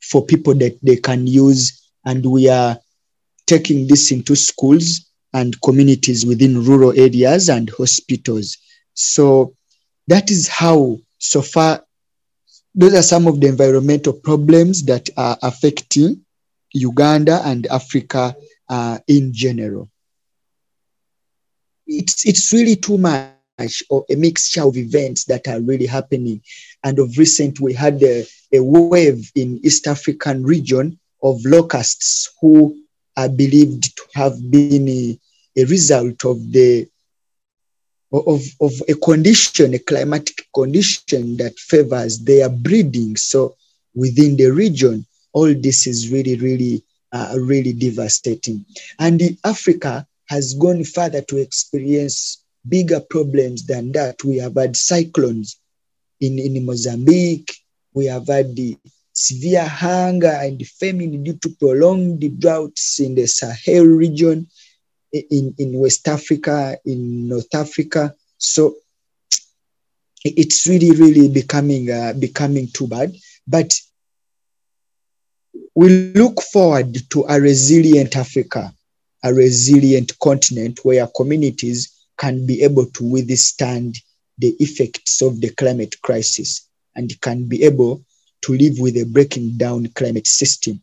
for 0.01 0.25
people 0.25 0.55
that 0.55 0.79
they 0.83 0.97
can 0.97 1.27
use. 1.27 1.91
And 2.05 2.25
we 2.25 2.49
are 2.49 2.79
taking 3.47 3.87
this 3.87 4.13
into 4.13 4.37
schools 4.37 5.11
and 5.33 5.61
communities 5.63 6.25
within 6.25 6.65
rural 6.65 6.99
areas 6.99 7.49
and 7.49 7.71
hospitals. 7.71 8.57
So 8.95 9.55
that 10.07 10.31
is 10.31 10.49
how, 10.49 10.99
so 11.19 11.43
far, 11.43 11.85
those 12.75 12.95
are 12.95 13.03
some 13.03 13.27
of 13.27 13.41
the 13.41 13.49
environmental 13.49 14.13
problems 14.13 14.85
that 14.85 15.11
are 15.17 15.39
affecting 15.43 16.25
Uganda 16.73 17.41
and 17.45 17.67
Africa 17.67 18.35
uh, 18.69 18.99
in 19.07 19.33
general. 19.33 19.89
It's, 21.87 22.27
it's 22.27 22.53
really 22.53 22.77
too 22.77 22.99
much 22.99 23.83
or 23.91 24.05
a 24.11 24.17
mixture 24.17 24.63
of 24.63 24.77
events 24.77 25.25
that 25.27 25.47
are 25.47 25.61
really 25.61 25.87
happening. 25.87 26.43
And 26.83 26.99
of 26.99 27.17
recent, 27.17 27.61
we 27.61 27.73
had 27.73 28.03
a, 28.03 28.27
a 28.53 28.61
wave 28.61 29.31
in 29.35 29.61
East 29.63 29.87
African 29.87 30.43
region 30.43 30.99
of 31.23 31.45
locusts 31.45 32.33
who 32.41 32.77
are 33.17 33.29
believed 33.29 33.97
to 33.97 34.03
have 34.15 34.35
been 34.51 34.89
a, 34.89 35.19
a 35.57 35.65
result 35.67 36.25
of 36.25 36.53
the 36.53 36.89
of, 38.15 38.43
of 38.61 38.73
a 38.89 38.95
condition, 38.95 39.75
a 39.75 39.79
climatic 39.79 40.47
condition 40.55 41.37
that 41.39 41.59
favors 41.59 42.21
their 42.21 42.49
breeding. 42.49 43.17
So 43.17 43.57
within 43.95 44.37
the 44.37 44.51
region, 44.51 45.07
all 45.33 45.53
this 45.53 45.87
is 45.87 46.11
really, 46.11 46.37
really, 46.37 46.85
uh, 47.13 47.35
really 47.39 47.73
devastating. 47.73 48.65
And 48.99 49.21
Africa 49.45 50.07
has 50.29 50.55
gone 50.55 50.85
further 50.85 51.23
to 51.23 51.39
experience 51.39 52.43
bigger 52.69 53.01
problems 53.01 53.67
than 53.67 53.93
that. 53.93 54.23
We 54.25 54.39
have 54.39 54.55
had 54.55 54.77
cyclones 54.77 55.59
in, 56.21 56.39
in 56.39 56.65
Mozambique. 56.65 57.53
We 57.95 58.07
have 58.07 58.29
had 58.29 58.55
the 58.57 58.77
severe 59.13 59.67
hunger 59.67 60.39
and 60.41 60.67
famine 60.67 61.23
due 61.23 61.35
to 61.35 61.49
prolonged 61.61 62.41
droughts 62.41 63.01
in 63.01 63.15
the 63.15 63.27
Sahel 63.27 63.85
region 63.85 64.49
in, 65.15 65.55
in 65.59 65.79
West 65.79 66.09
Africa, 66.09 66.77
in 66.85 67.29
North 67.29 67.55
Africa. 67.55 68.15
So 68.39 68.77
it's 70.25 70.67
really, 70.67 70.93
really 70.93 71.29
becoming 71.29 71.91
uh, 71.91 72.15
becoming 72.19 72.69
too 72.73 72.89
bad. 72.89 73.15
But 73.47 73.73
we 75.75 76.13
look 76.15 76.41
forward 76.43 76.97
to 77.11 77.25
a 77.29 77.41
resilient 77.41 78.17
Africa, 78.17 78.73
a 79.23 79.33
resilient 79.33 80.19
continent 80.19 80.81
where 80.83 81.07
communities 81.17 82.07
can 82.17 82.47
be 82.47 82.63
able 82.63 82.87
to 82.87 83.05
withstand 83.05 83.97
the 84.39 84.55
effects 84.59 85.23
of 85.23 85.41
the 85.41 85.51
climate 85.51 85.95
crisis 86.03 86.69
and 86.97 87.21
can 87.21 87.49
be 87.49 87.63
able 87.65 88.03
to 88.43 88.55
live 88.57 88.79
with 88.79 88.97
a 88.97 89.05
breaking 89.05 89.57
down 89.57 89.87
climate 89.95 90.27
system 90.27 90.81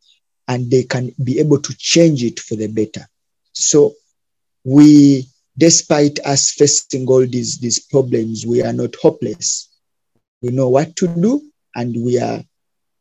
and 0.48 0.70
they 0.70 0.84
can 0.84 1.14
be 1.24 1.40
able 1.40 1.60
to 1.60 1.76
change 1.78 2.24
it 2.24 2.40
for 2.40 2.56
the 2.56 2.68
better. 2.68 3.08
So 3.54 3.94
we, 4.64 5.28
despite 5.58 6.20
us 6.26 6.52
facing 6.52 7.08
all 7.08 7.26
these, 7.26 7.60
these 7.60 7.80
problems, 7.80 8.46
we 8.46 8.64
are 8.64 8.74
not 8.74 8.96
hopeless. 9.02 9.70
We 10.42 10.50
know 10.50 10.70
what 10.70 10.96
to 10.98 11.08
do 11.08 11.42
and 11.76 11.96
we 12.04 12.20
are 12.20 12.44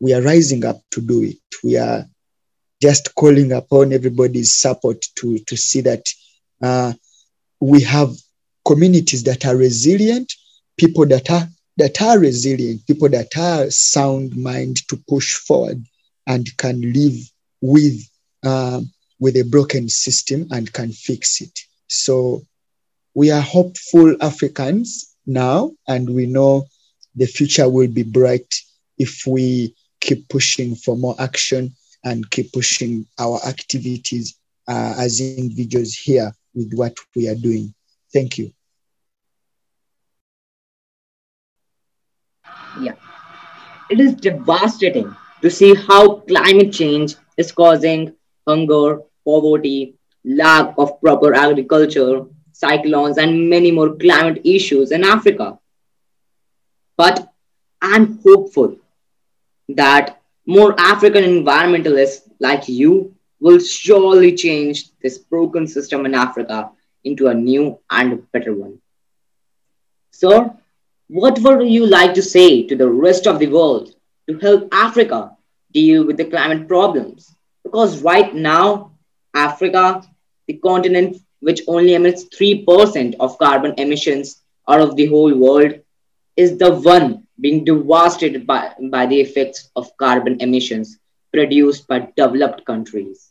we 0.01 0.15
are 0.15 0.23
rising 0.23 0.65
up 0.65 0.81
to 0.93 1.01
do 1.01 1.23
it. 1.23 1.37
We 1.63 1.77
are 1.77 2.07
just 2.83 3.15
calling 3.15 3.53
upon 3.53 3.93
everybody's 3.93 4.53
support 4.53 5.05
to, 5.17 5.39
to 5.39 5.57
see 5.57 5.83
that 5.83 6.07
uh, 6.63 6.95
we 7.61 7.83
have 7.83 8.15
communities 8.67 9.25
that 9.25 9.45
are 9.45 9.57
resilient, 9.57 10.33
people 10.79 11.07
that 11.07 11.31
are 11.31 11.47
that 11.77 12.01
are 12.03 12.19
resilient, 12.19 12.87
people 12.87 13.09
that 13.11 13.37
are 13.37 13.71
sound 13.71 14.37
mind 14.37 14.77
to 14.89 14.97
push 15.09 15.35
forward 15.35 15.83
and 16.27 16.47
can 16.57 16.81
live 16.93 17.17
with 17.61 18.01
uh, 18.43 18.81
with 19.21 19.37
a 19.37 19.45
broken 19.45 19.89
system 19.89 20.49
and 20.51 20.73
can 20.73 20.91
fix 20.91 21.41
it. 21.41 21.57
So 21.87 22.43
we 23.15 23.31
are 23.31 23.41
hopeful 23.41 24.17
Africans 24.21 25.15
now, 25.27 25.73
and 25.87 26.09
we 26.09 26.27
know 26.27 26.67
the 27.15 27.27
future 27.27 27.69
will 27.69 27.89
be 27.89 28.03
bright 28.03 28.55
if 28.99 29.27
we 29.27 29.75
keep 30.01 30.29
pushing 30.29 30.75
for 30.75 30.97
more 30.97 31.15
action 31.19 31.75
and 32.05 32.29
keep 32.31 32.53
pushing 32.53 33.07
our 33.19 33.39
activities 33.47 34.39
uh, 34.67 34.95
as 34.99 35.21
individuals 35.21 35.95
here 35.95 36.33
with 36.55 36.73
what 36.75 36.97
we 37.15 37.29
are 37.29 37.35
doing. 37.35 37.75
Thank 38.13 38.39
you. 38.39 38.53
Yeah. 42.81 42.95
It 43.91 44.01
is 44.01 44.15
devastating 44.15 45.15
to 45.43 45.51
see 45.51 45.75
how 45.75 46.21
climate 46.21 46.73
change 46.73 47.17
is 47.37 47.53
causing 47.53 48.15
hunger, 48.47 49.01
poverty, 49.25 49.95
lack 50.25 50.75
of 50.79 51.01
proper 51.01 51.35
agriculture, 51.35 52.25
cyclones, 52.53 53.19
and 53.19 53.49
many 53.49 53.71
more 53.71 53.95
climate 53.97 54.41
issues 54.45 54.93
in 54.93 55.05
Africa. 55.05 55.59
But 56.97 57.33
I'm 57.81 58.19
hopeful 58.23 58.77
that 59.69 60.21
more 60.47 60.75
African 60.79 61.25
environmentalists 61.25 62.29
like 62.41 62.69
you 62.69 63.15
will 63.41 63.59
surely 63.59 64.35
change 64.35 64.91
this 65.03 65.17
broken 65.19 65.67
system 65.67 66.05
in 66.05 66.15
Africa 66.15 66.71
into 67.05 67.29
a 67.29 67.35
new 67.35 67.79
and 67.91 68.31
better 68.33 68.55
one. 68.55 68.79
Sir, 70.11 70.55
what 71.09 71.39
would 71.39 71.69
you 71.69 71.87
like 71.87 72.15
to 72.15 72.23
say 72.23 72.67
to 72.67 72.77
the 72.77 72.89
rest 72.89 73.27
of 73.27 73.39
the 73.39 73.47
world 73.47 73.95
to 74.29 74.39
help 74.39 74.69
Africa 74.73 75.37
deal 75.73 76.07
with 76.07 76.17
the 76.17 76.25
climate 76.25 76.69
problems? 76.69 77.35
Because 77.65 78.03
right 78.03 78.35
now, 78.35 78.90
Africa, 79.35 80.03
the 80.47 80.55
continent 80.55 81.17
which 81.41 81.63
only 81.67 81.95
emits 81.95 82.25
3% 82.25 83.17
of 83.21 83.39
carbon 83.39 83.75
emissions 83.79 84.43
out 84.69 84.81
of 84.81 84.97
the 84.97 85.07
whole 85.07 85.35
world, 85.35 85.75
is 86.37 86.59
the 86.59 86.71
one 86.71 87.27
being 87.41 87.65
devastated 87.65 88.47
by, 88.47 88.73
by 88.91 89.07
the 89.07 89.21
effects 89.21 89.71
of 89.77 89.97
carbon 89.97 90.41
emissions 90.41 90.99
produced 91.33 91.87
by 91.87 92.09
developed 92.17 92.65
countries. 92.65 93.31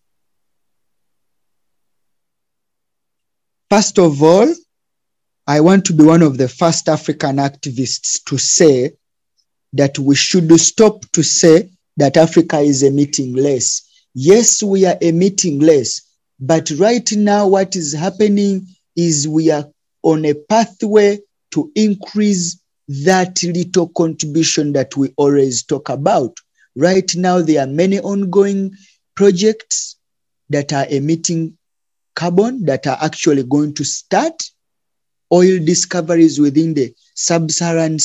First 3.70 4.00
of 4.00 4.24
all, 4.24 4.54
I 5.45 5.62
want 5.62 5.86
to 5.86 5.93
be 5.93 6.04
one 6.04 6.22
of 6.22 6.38
the 6.38 6.47
first 6.47 6.89
African 6.89 7.38
activists 7.38 8.24
to 8.26 8.38
say 8.38 8.91
that 9.74 9.97
we 10.00 10.16
should 10.16 10.52
stop 10.60 11.02
to 11.12 11.24
say 11.24 11.70
that 11.97 12.18
Africa 12.18 12.60
is 12.60 12.84
emitting 12.84 13.36
less. 13.36 13.89
Yes, 14.22 14.61
we 14.61 14.86
are 14.86 14.97
emitting 14.99 15.59
less, 15.59 16.01
but 16.41 16.70
right 16.72 17.09
now, 17.13 17.47
what 17.47 17.78
is 17.78 17.93
happening 17.93 18.67
is 18.97 19.30
we 19.30 19.49
are 19.49 19.65
on 20.03 20.26
a 20.26 20.34
pathway 20.34 21.20
to 21.51 21.72
increase 21.74 22.59
that 22.89 23.41
little 23.43 23.88
contribution 23.88 24.74
that 24.74 24.97
we 24.97 25.13
always 25.15 25.63
talk 25.63 25.88
about. 25.88 26.36
Right 26.76 27.09
now, 27.15 27.41
there 27.41 27.63
are 27.63 27.72
many 27.72 28.01
ongoing 28.01 28.74
projects 29.15 29.95
that 30.49 30.74
are 30.74 30.86
emitting 30.89 31.57
carbon 32.13 32.65
that 32.65 32.88
are 32.88 32.97
actually 33.01 33.43
going 33.43 33.74
to 33.76 33.86
start. 33.86 34.43
Oil 35.32 35.63
discoveries 35.63 36.41
within 36.41 36.74
the 36.74 36.93
sub 37.15 37.51
Saharan 37.51 37.99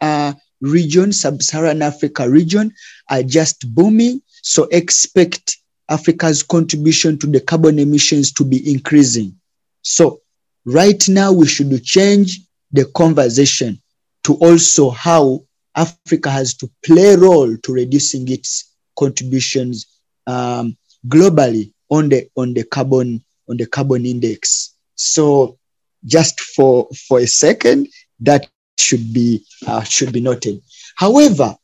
uh, 0.00 0.32
region, 0.60 1.12
sub 1.12 1.40
Saharan 1.40 1.80
Africa 1.80 2.28
region, 2.28 2.72
are 3.08 3.22
just 3.22 3.72
booming. 3.72 4.20
So 4.42 4.64
expect 4.72 5.58
Africa's 5.90 6.42
contribution 6.42 7.18
to 7.18 7.26
the 7.26 7.40
carbon 7.40 7.78
emissions 7.78 8.32
to 8.32 8.44
be 8.44 8.70
increasing. 8.70 9.34
So, 9.82 10.20
right 10.64 11.02
now, 11.08 11.32
we 11.32 11.46
should 11.46 11.84
change 11.84 12.40
the 12.72 12.84
conversation 12.96 13.80
to 14.24 14.34
also 14.34 14.90
how 14.90 15.44
Africa 15.74 16.30
has 16.30 16.54
to 16.54 16.70
play 16.84 17.14
a 17.14 17.18
role 17.18 17.56
to 17.56 17.72
reducing 17.72 18.28
its 18.28 18.74
contributions 18.98 19.86
um, 20.26 20.76
globally 21.08 21.72
on 21.90 22.08
the 22.08 22.28
on 22.36 22.54
the 22.54 22.64
carbon 22.64 23.24
on 23.48 23.56
the 23.56 23.66
carbon 23.66 24.06
index. 24.06 24.76
So 24.94 25.58
just 26.04 26.40
for 26.40 26.88
for 27.08 27.20
a 27.20 27.26
second, 27.26 27.88
that 28.20 28.48
should 28.78 29.12
be 29.12 29.44
uh, 29.66 29.82
should 29.82 30.12
be 30.12 30.20
noted. 30.20 30.62
However, 30.96 31.56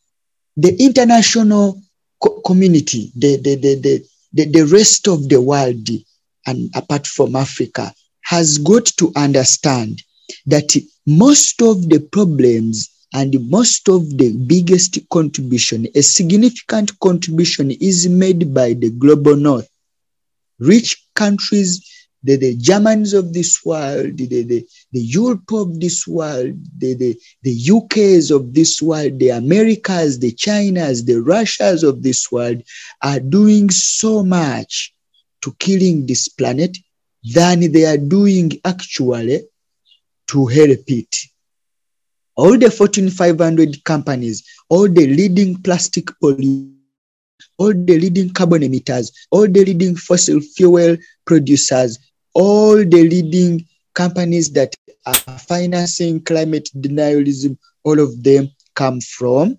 the 0.57 0.75
international 0.83 1.81
co- 2.21 2.41
community, 2.41 3.13
the, 3.15 3.37
the, 3.37 3.57
the, 3.57 3.75
the, 3.77 4.07
the, 4.33 4.45
the 4.47 4.67
rest 4.67 5.09
of 5.09 5.29
the 5.29 5.41
world, 5.41 5.89
and 6.47 6.71
apart 6.75 7.07
from 7.07 7.37
Africa, 7.37 7.93
has 8.23 8.59
got 8.59 8.87
to 8.99 9.13
understand 9.17 10.03
that 10.47 10.77
most 11.07 11.63
of 11.63 11.89
the 11.89 12.01
problems 12.13 12.91
and 13.15 13.49
most 13.49 13.89
of 13.89 14.19
the 14.19 14.37
biggest 14.47 14.99
contribution, 15.11 15.87
a 15.95 16.03
significant 16.03 16.99
contribution 17.01 17.71
is 17.71 18.09
made 18.09 18.53
by 18.53 18.75
the 18.75 18.91
global 18.91 19.37
north. 19.37 19.69
Rich 20.59 21.07
countries, 21.15 21.96
the, 22.27 22.35
the 22.37 22.57
Germans 22.57 23.15
of 23.15 23.33
this 23.33 23.65
world, 23.65 24.17
the, 24.17 24.27
the, 24.27 24.67
the 24.91 25.01
Europe 25.01 25.53
of 25.53 25.79
this 25.79 26.09
world, 26.09 26.55
the, 26.77 26.95
the, 26.95 27.17
the 27.43 27.57
UKs 27.57 28.35
of 28.35 28.53
this 28.53 28.83
world, 28.83 29.21
the 29.21 29.29
Americas, 29.29 30.19
the 30.19 30.33
Chinas, 30.33 31.07
the 31.07 31.23
Russias 31.23 31.85
of 31.85 32.03
this 32.03 32.33
world 32.33 32.63
are 33.03 33.21
doing 33.21 33.71
so 33.71 34.25
much 34.25 34.93
to 35.43 35.55
killing 35.61 36.07
this 36.07 36.27
planet 36.27 36.77
than 37.33 37.71
they 37.71 37.85
are 37.85 37.97
doing 37.97 38.51
actually 38.65 39.43
to 40.27 40.47
help 40.47 40.85
it. 40.89 41.17
All 42.35 42.59
the 42.59 42.73
Fortune 42.73 43.09
500 43.09 43.85
companies, 43.85 44.45
all 44.69 44.89
the 44.89 45.07
leading 45.07 45.63
plastic 45.63 46.07
polluters, 46.21 46.73
all 47.59 47.73
the 47.73 47.99
leading 47.99 48.31
carbon 48.31 48.63
emitters, 48.63 49.13
all 49.31 49.47
the 49.47 49.65
leading 49.65 49.95
fossil 49.95 50.41
fuel 50.41 50.97
producers, 51.25 51.99
all 52.37 52.77
the 52.77 53.09
leading 53.09 53.67
companies 53.95 54.53
that 54.53 54.75
are 55.07 55.15
financing 55.39 56.23
climate 56.23 56.69
denialism, 56.77 57.57
all 57.83 57.99
of 57.99 58.23
them 58.23 58.51
come 58.75 59.01
from 59.01 59.59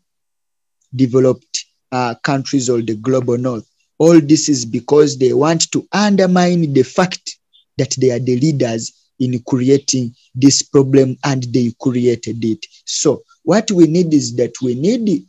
developed 0.96 1.66
uh, 1.92 2.14
countries 2.22 2.70
or 2.70 2.84
the 2.84 2.94
global 2.96 3.36
north. 3.36 3.68
All 3.98 4.22
this 4.22 4.48
is 4.48 4.64
because 4.64 5.18
they 5.18 5.34
want 5.34 5.72
to 5.72 5.88
undermine 5.92 6.72
the 6.72 6.84
fact 6.84 7.40
that 7.80 7.96
they 8.00 8.12
are 8.12 8.20
the 8.20 8.40
leaders 8.40 8.94
in 9.20 9.42
creating 9.48 10.14
this 10.36 10.62
problem 10.62 11.18
and 11.24 11.46
they 11.46 11.74
created 11.82 12.46
it. 12.46 12.64
So, 12.86 13.24
what 13.44 13.72
we 13.72 13.88
need 13.88 14.14
is 14.14 14.36
that 14.36 14.54
we 14.62 14.76
need 14.76 15.26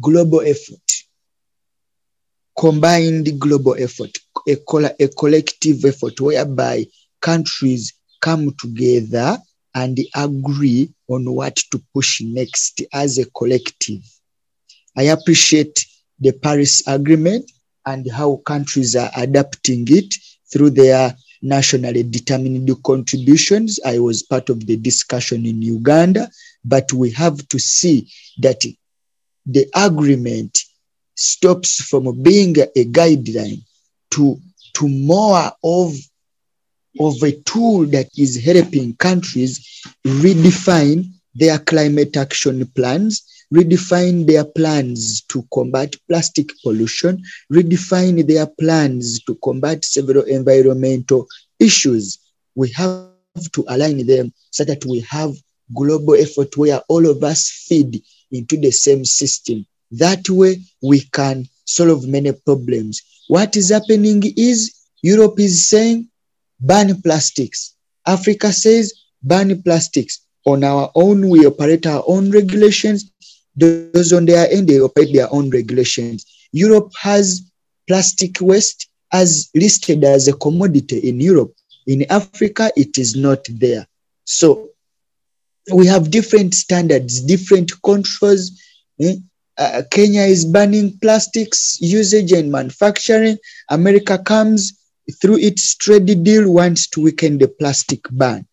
global 0.00 0.40
effort, 0.40 0.89
combined 2.58 3.38
global 3.38 3.74
effort, 3.78 4.16
a, 4.48 4.56
a 5.00 5.08
collective 5.08 5.84
effort 5.84 6.20
whereby 6.20 6.86
countries 7.20 7.92
come 8.20 8.54
together 8.58 9.38
and 9.74 9.98
agree 10.16 10.90
on 11.08 11.24
what 11.32 11.56
to 11.70 11.82
push 11.94 12.20
next 12.20 12.82
as 12.92 13.18
a 13.18 13.24
collective. 13.30 14.02
I 14.96 15.04
appreciate 15.04 15.86
the 16.18 16.32
Paris 16.32 16.82
Agreement 16.86 17.50
and 17.86 18.10
how 18.10 18.36
countries 18.46 18.96
are 18.96 19.10
adapting 19.16 19.86
it 19.88 20.14
through 20.52 20.70
their 20.70 21.14
nationally 21.42 22.02
determined 22.02 22.70
contributions. 22.84 23.80
I 23.86 23.98
was 23.98 24.22
part 24.22 24.50
of 24.50 24.66
the 24.66 24.76
discussion 24.76 25.46
in 25.46 25.62
Uganda, 25.62 26.28
but 26.64 26.92
we 26.92 27.10
have 27.12 27.46
to 27.48 27.58
see 27.58 28.10
that 28.40 28.62
the 29.46 29.66
agreement 29.74 30.58
stops 31.14 31.82
from 31.82 32.22
being 32.22 32.56
a 32.58 32.84
guideline 32.86 33.62
to, 34.10 34.38
to 34.74 34.88
more 34.88 35.52
of, 35.62 35.94
of 36.98 37.22
a 37.22 37.32
tool 37.42 37.86
that 37.86 38.08
is 38.16 38.42
helping 38.42 38.94
countries 38.96 39.82
redefine 40.04 41.04
their 41.34 41.58
climate 41.58 42.16
action 42.16 42.66
plans, 42.74 43.22
redefine 43.52 44.26
their 44.26 44.44
plans 44.44 45.22
to 45.22 45.46
combat 45.52 45.94
plastic 46.08 46.50
pollution, 46.62 47.22
redefine 47.52 48.26
their 48.26 48.46
plans 48.46 49.22
to 49.24 49.34
combat 49.36 49.84
several 49.84 50.24
environmental 50.24 51.26
issues. 51.58 52.18
We 52.54 52.70
have 52.72 53.10
to 53.52 53.64
align 53.68 54.06
them 54.06 54.32
so 54.50 54.64
that 54.64 54.84
we 54.84 55.00
have 55.00 55.34
global 55.74 56.14
effort 56.14 56.56
where 56.56 56.80
all 56.88 57.08
of 57.08 57.22
us 57.22 57.48
feed 57.48 58.02
into 58.32 58.56
the 58.56 58.70
same 58.70 59.04
system. 59.04 59.66
That 59.90 60.28
way 60.28 60.62
we 60.82 61.00
can 61.12 61.46
solve 61.64 62.06
many 62.06 62.32
problems. 62.32 63.02
What 63.28 63.56
is 63.56 63.70
happening 63.70 64.22
is 64.36 64.74
Europe 65.02 65.38
is 65.38 65.68
saying 65.68 66.08
ban 66.60 67.00
plastics. 67.02 67.74
Africa 68.06 68.52
says 68.52 68.92
ban 69.22 69.62
plastics. 69.62 70.20
On 70.46 70.64
our 70.64 70.90
own, 70.94 71.28
we 71.28 71.46
operate 71.46 71.86
our 71.86 72.02
own 72.06 72.30
regulations. 72.30 73.10
Those 73.56 74.12
on 74.12 74.26
their 74.26 74.50
end, 74.50 74.68
they 74.68 74.80
operate 74.80 75.12
their 75.12 75.32
own 75.32 75.50
regulations. 75.50 76.24
Europe 76.52 76.92
has 76.98 77.42
plastic 77.86 78.40
waste 78.40 78.88
as 79.12 79.50
listed 79.54 80.04
as 80.04 80.28
a 80.28 80.32
commodity 80.32 80.98
in 80.98 81.20
Europe. 81.20 81.52
In 81.86 82.06
Africa, 82.10 82.70
it 82.76 82.98
is 82.98 83.16
not 83.16 83.44
there. 83.50 83.86
So 84.24 84.70
we 85.72 85.86
have 85.86 86.10
different 86.10 86.54
standards, 86.54 87.20
different 87.20 87.72
controls. 87.82 88.52
Eh? 89.00 89.16
Uh, 89.60 89.82
Kenya 89.90 90.22
is 90.22 90.46
banning 90.46 90.98
plastics 91.00 91.78
usage 91.82 92.32
and 92.32 92.50
manufacturing. 92.50 93.36
America 93.68 94.16
comes 94.16 94.72
through 95.20 95.36
its 95.36 95.74
trade 95.76 96.24
deal 96.24 96.50
wants 96.50 96.88
to 96.88 97.02
weaken 97.02 97.36
the 97.36 97.46
plastic 97.46 98.00
ban. 98.12 98.46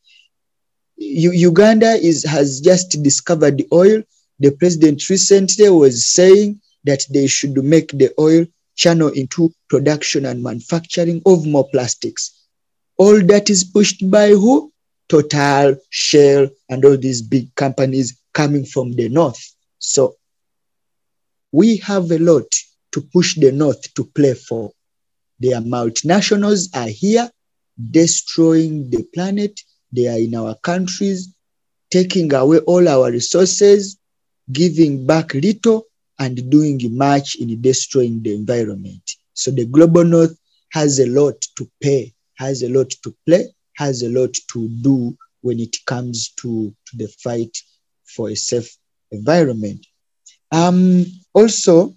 U- 0.98 1.32
Uganda 1.32 1.92
is 1.94 2.26
has 2.26 2.60
just 2.60 3.02
discovered 3.04 3.58
the 3.58 3.68
oil. 3.72 4.04
The 4.40 4.52
president 4.52 5.10
recently 5.10 5.70
was 5.70 6.06
saying 6.06 6.60
that 6.84 7.04
they 7.10 7.28
should 7.28 7.56
make 7.64 7.92
the 7.92 8.12
oil 8.20 8.46
channel 8.76 9.08
into 9.10 9.54
production 9.70 10.26
and 10.26 10.44
manufacturing 10.44 11.22
of 11.26 11.46
more 11.46 11.70
plastics. 11.70 12.34
All 12.98 13.22
that 13.28 13.50
is 13.50 13.64
pushed 13.64 14.10
by 14.12 14.30
who? 14.32 14.74
Total, 15.08 15.74
Shell, 15.90 16.50
and 16.70 16.84
all 16.84 16.98
these 16.98 17.22
big 17.22 17.56
companies 17.56 18.20
coming 18.34 18.66
from 18.66 18.92
the 18.92 19.08
north. 19.08 19.40
So 19.80 20.16
we 21.52 21.78
have 21.78 22.12
a 22.12 22.20
lot 22.20 22.48
to 22.92 23.02
push 23.02 23.36
the 23.36 23.52
north 23.52 23.94
to 23.94 24.04
play 24.04 24.34
for. 24.34 24.72
Their 25.40 25.62
multinationals 25.62 26.76
are 26.76 26.90
here 26.90 27.30
destroying 27.92 28.90
the 28.90 29.04
planet. 29.14 29.60
They 29.92 30.08
are 30.08 30.20
in 30.20 30.36
our 30.36 30.56
countries, 30.56 31.34
taking 31.92 32.34
away 32.34 32.60
all 32.60 32.88
our 32.88 33.12
resources, 33.12 33.98
giving 34.52 35.06
back 35.06 35.34
little, 35.34 35.86
and 36.20 36.50
doing 36.50 36.80
much 36.98 37.36
in 37.36 37.62
destroying 37.62 38.24
the 38.24 38.34
environment. 38.34 39.12
So 39.34 39.52
the 39.52 39.66
global 39.66 40.04
north 40.04 40.38
has 40.72 41.00
a 41.00 41.06
lot 41.06 41.40
to 41.58 41.70
pay, 41.82 42.14
has 42.36 42.64
a 42.64 42.70
lot 42.70 42.90
to 43.04 43.16
play, 43.26 43.54
has 43.76 44.02
a 44.02 44.10
lot 44.10 44.34
to 44.52 44.68
do 44.82 45.16
when 45.42 45.60
it 45.60 45.76
comes 45.86 46.30
to, 46.38 46.74
to 46.88 46.98
the 46.98 47.08
fight 47.24 47.56
for 48.06 48.30
a 48.30 48.36
safe 48.36 48.76
environment. 49.12 49.86
Um, 50.52 51.06
also, 51.38 51.94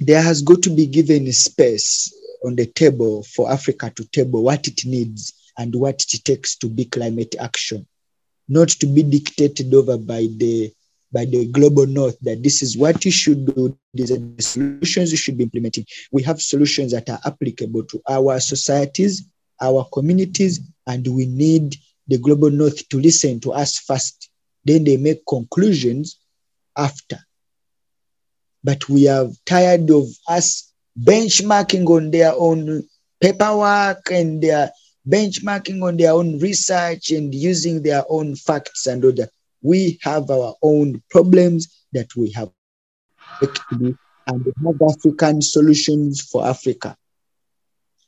there 0.00 0.20
has 0.20 0.42
got 0.42 0.60
to 0.62 0.70
be 0.70 0.86
given 0.86 1.30
space 1.32 2.12
on 2.44 2.56
the 2.56 2.66
table 2.66 3.22
for 3.22 3.48
Africa 3.50 3.92
to 3.94 4.04
table 4.06 4.42
what 4.42 4.66
it 4.66 4.84
needs 4.84 5.32
and 5.56 5.72
what 5.72 6.02
it 6.02 6.24
takes 6.24 6.56
to 6.56 6.68
be 6.68 6.84
climate 6.84 7.36
action, 7.38 7.86
not 8.48 8.70
to 8.70 8.86
be 8.86 9.04
dictated 9.04 9.72
over 9.72 9.96
by 9.96 10.26
the 10.38 10.72
by 11.12 11.26
the 11.26 11.46
global 11.46 11.86
north 11.86 12.18
that 12.22 12.42
this 12.42 12.62
is 12.62 12.76
what 12.76 13.04
you 13.04 13.10
should 13.12 13.54
do, 13.54 13.76
these 13.94 14.10
are 14.10 14.18
the 14.18 14.42
solutions 14.42 15.12
you 15.12 15.18
should 15.18 15.36
be 15.36 15.44
implementing. 15.44 15.84
We 16.10 16.22
have 16.22 16.40
solutions 16.40 16.90
that 16.92 17.08
are 17.08 17.20
applicable 17.24 17.84
to 17.84 18.02
our 18.08 18.40
societies, 18.40 19.22
our 19.60 19.86
communities, 19.92 20.60
and 20.86 21.06
we 21.06 21.26
need 21.26 21.76
the 22.08 22.18
global 22.18 22.50
north 22.50 22.88
to 22.88 22.98
listen 22.98 23.40
to 23.40 23.52
us 23.52 23.78
first. 23.78 24.30
Then 24.64 24.84
they 24.84 24.96
make 24.96 25.20
conclusions 25.28 26.18
after. 26.76 27.18
But 28.64 28.88
we 28.88 29.08
are 29.08 29.28
tired 29.46 29.90
of 29.90 30.06
us 30.28 30.72
benchmarking 31.00 31.88
on 31.88 32.10
their 32.10 32.32
own 32.36 32.84
paperwork 33.20 34.10
and 34.10 34.42
their 34.42 34.70
benchmarking 35.08 35.82
on 35.82 35.96
their 35.96 36.12
own 36.12 36.38
research 36.38 37.10
and 37.10 37.34
using 37.34 37.82
their 37.82 38.04
own 38.08 38.36
facts 38.36 38.86
and 38.86 39.04
all 39.04 39.12
that. 39.12 39.30
We 39.62 39.98
have 40.02 40.30
our 40.30 40.54
own 40.62 41.02
problems 41.10 41.84
that 41.92 42.14
we 42.16 42.30
have 42.32 42.50
and 43.40 43.96
have 44.64 44.82
African 44.88 45.42
solutions 45.42 46.20
for 46.20 46.46
Africa, 46.46 46.96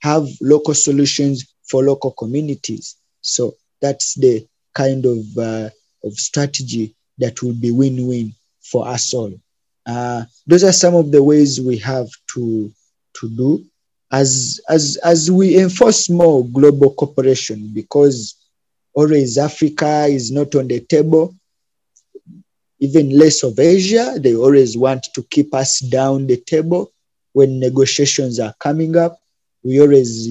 have 0.03 0.29
local 0.41 0.75
solutions 0.75 1.55
for 1.69 1.83
local 1.83 2.13
communities. 2.13 2.97
So 3.21 3.55
that's 3.81 4.15
the 4.15 4.47
kind 4.75 5.05
of, 5.07 5.19
uh, 5.39 5.71
of 6.05 6.15
strategy 6.15 6.95
that 7.19 7.43
will 7.43 7.55
be 7.55 7.71
win-win 7.71 8.35
for 8.61 8.87
us 8.87 9.15
all. 9.15 9.33
Uh, 9.87 10.25
those 10.47 10.65
are 10.65 10.73
some 10.73 10.95
of 10.95 11.13
the 11.13 11.23
ways 11.23 11.61
we 11.61 11.77
have 11.79 12.09
to, 12.35 12.73
to 13.15 13.29
do 13.31 13.65
as, 14.13 14.61
as, 14.69 14.97
as 15.05 15.31
we 15.31 15.59
enforce 15.59 16.09
more 16.09 16.47
global 16.47 16.95
cooperation 16.95 17.71
because 17.75 18.35
always 18.95 19.37
Africa 19.39 20.07
is 20.07 20.31
not 20.31 20.55
on 20.55 20.69
the 20.69 20.81
table 20.81 21.35
even 22.85 23.11
less 23.11 23.43
of 23.43 23.59
Asia. 23.59 24.17
They 24.19 24.35
always 24.37 24.77
want 24.77 25.05
to 25.15 25.23
keep 25.31 25.55
us 25.55 25.81
down 25.81 26.27
the 26.27 26.37
table 26.37 26.93
when 27.33 27.59
negotiations 27.59 28.39
are 28.39 28.55
coming 28.61 28.97
up. 28.97 29.19
We 29.63 29.81
always, 29.81 30.29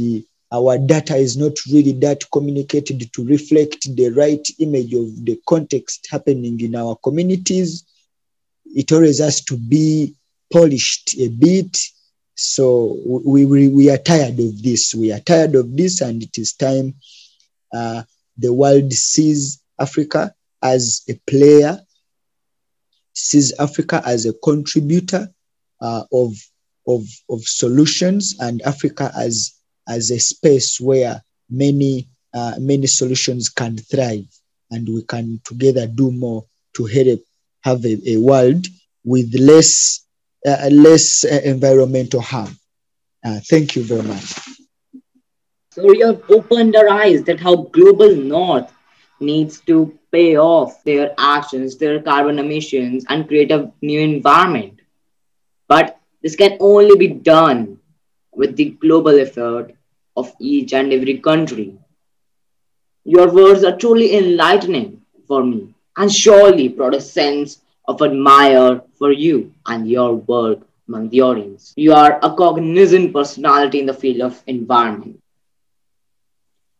our 0.51 0.77
data 0.77 1.15
is 1.15 1.35
not 1.35 1.53
really 1.71 1.93
that 1.93 2.23
communicated 2.31 3.11
to 3.11 3.25
reflect 3.25 3.95
the 3.95 4.09
right 4.09 4.47
image 4.59 4.93
of 4.93 5.25
the 5.25 5.39
context 5.47 6.07
happening 6.11 6.59
in 6.61 6.75
our 6.75 6.95
communities. 7.03 7.85
It 8.73 8.91
always 8.91 9.19
has 9.19 9.41
to 9.45 9.57
be 9.57 10.15
polished 10.51 11.15
a 11.19 11.29
bit. 11.29 11.77
So 12.35 12.97
we, 13.05 13.45
we, 13.45 13.69
we 13.69 13.89
are 13.89 13.97
tired 13.97 14.39
of 14.39 14.63
this. 14.63 14.93
We 14.95 15.11
are 15.11 15.19
tired 15.19 15.55
of 15.55 15.75
this, 15.75 16.01
and 16.01 16.21
it 16.23 16.37
is 16.37 16.53
time 16.53 16.95
uh, 17.73 18.03
the 18.37 18.53
world 18.53 18.91
sees 18.93 19.61
Africa 19.79 20.33
as 20.61 21.01
a 21.09 21.13
player 21.27 21.79
sees 23.13 23.53
Africa 23.59 24.01
as 24.05 24.25
a 24.25 24.33
contributor 24.33 25.29
uh, 25.81 26.03
of, 26.11 26.33
of, 26.87 27.03
of 27.29 27.41
solutions 27.43 28.35
and 28.39 28.61
Africa 28.63 29.11
as, 29.15 29.53
as 29.87 30.11
a 30.11 30.19
space 30.19 30.79
where 30.79 31.21
many, 31.49 32.07
uh, 32.33 32.55
many 32.59 32.87
solutions 32.87 33.49
can 33.49 33.77
thrive 33.77 34.25
and 34.71 34.87
we 34.87 35.03
can 35.03 35.39
together 35.43 35.85
do 35.87 36.11
more 36.11 36.45
to 36.75 36.85
help 36.85 37.19
have 37.63 37.83
a, 37.85 37.97
a 38.07 38.17
world 38.17 38.65
with 39.03 39.33
less, 39.39 40.05
uh, 40.45 40.69
less 40.71 41.25
uh, 41.25 41.41
environmental 41.43 42.21
harm. 42.21 42.55
Uh, 43.25 43.39
thank 43.49 43.75
you 43.75 43.83
very 43.83 44.03
much. 44.03 44.33
So 45.71 45.91
you 45.91 46.05
have 46.07 46.23
opened 46.29 46.75
our 46.75 46.89
eyes 46.89 47.23
that 47.23 47.39
how 47.39 47.55
global 47.55 48.15
north 48.15 48.71
needs 49.19 49.59
to 49.61 49.97
pay 50.11 50.37
off 50.37 50.83
their 50.83 51.13
actions, 51.17 51.77
their 51.77 52.01
carbon 52.01 52.39
emissions, 52.39 53.05
and 53.09 53.27
create 53.27 53.51
a 53.51 53.71
new 53.81 53.99
environment. 53.99 54.79
But 55.67 55.99
this 56.21 56.35
can 56.35 56.57
only 56.59 56.95
be 56.97 57.07
done 57.07 57.79
with 58.33 58.55
the 58.55 58.71
global 58.81 59.19
effort 59.19 59.73
of 60.15 60.31
each 60.39 60.73
and 60.73 60.93
every 60.93 61.17
country. 61.19 61.77
Your 63.05 63.31
words 63.33 63.63
are 63.63 63.75
truly 63.77 64.15
enlightening 64.15 65.01
for 65.27 65.43
me 65.43 65.72
and 65.97 66.11
surely 66.11 66.67
brought 66.67 66.95
a 66.95 67.01
sense 67.01 67.61
of 67.87 68.01
admire 68.01 68.81
for 68.97 69.11
you 69.11 69.51
and 69.65 69.89
your 69.89 70.15
work 70.15 70.59
among 70.87 71.09
the 71.09 71.21
audience. 71.21 71.73
You 71.75 71.93
are 71.93 72.19
a 72.21 72.33
cognizant 72.35 73.13
personality 73.13 73.79
in 73.79 73.85
the 73.85 73.93
field 73.93 74.21
of 74.21 74.41
environment. 74.47 75.19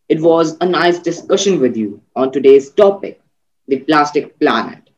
It 0.10 0.22
was 0.22 0.58
a 0.62 0.66
nice 0.66 1.00
discussion 1.00 1.60
with 1.60 1.76
you 1.78 2.02
on 2.16 2.32
today's 2.32 2.70
topic, 2.72 3.22
the 3.68 3.80
plastic 3.80 4.38
planet. 4.40 4.90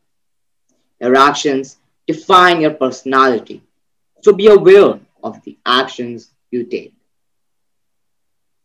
Your 1.00 1.16
actions 1.16 1.76
define 2.06 2.60
your 2.60 2.74
personality, 2.74 3.62
so 4.22 4.32
be 4.32 4.48
aware 4.48 4.98
of 5.22 5.42
the 5.44 5.56
actions 5.66 6.30
you 6.50 6.64
take. 6.64 6.92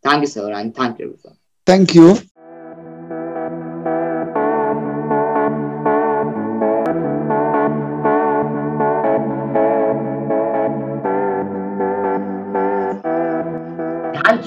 Thank 0.04 0.22
you, 0.22 0.28
sir, 0.28 0.52
and 0.52 0.76
thank 0.76 1.00
you, 1.00 1.06
everyone. 1.06 1.38
Thank 1.66 1.94
you. 1.96 2.18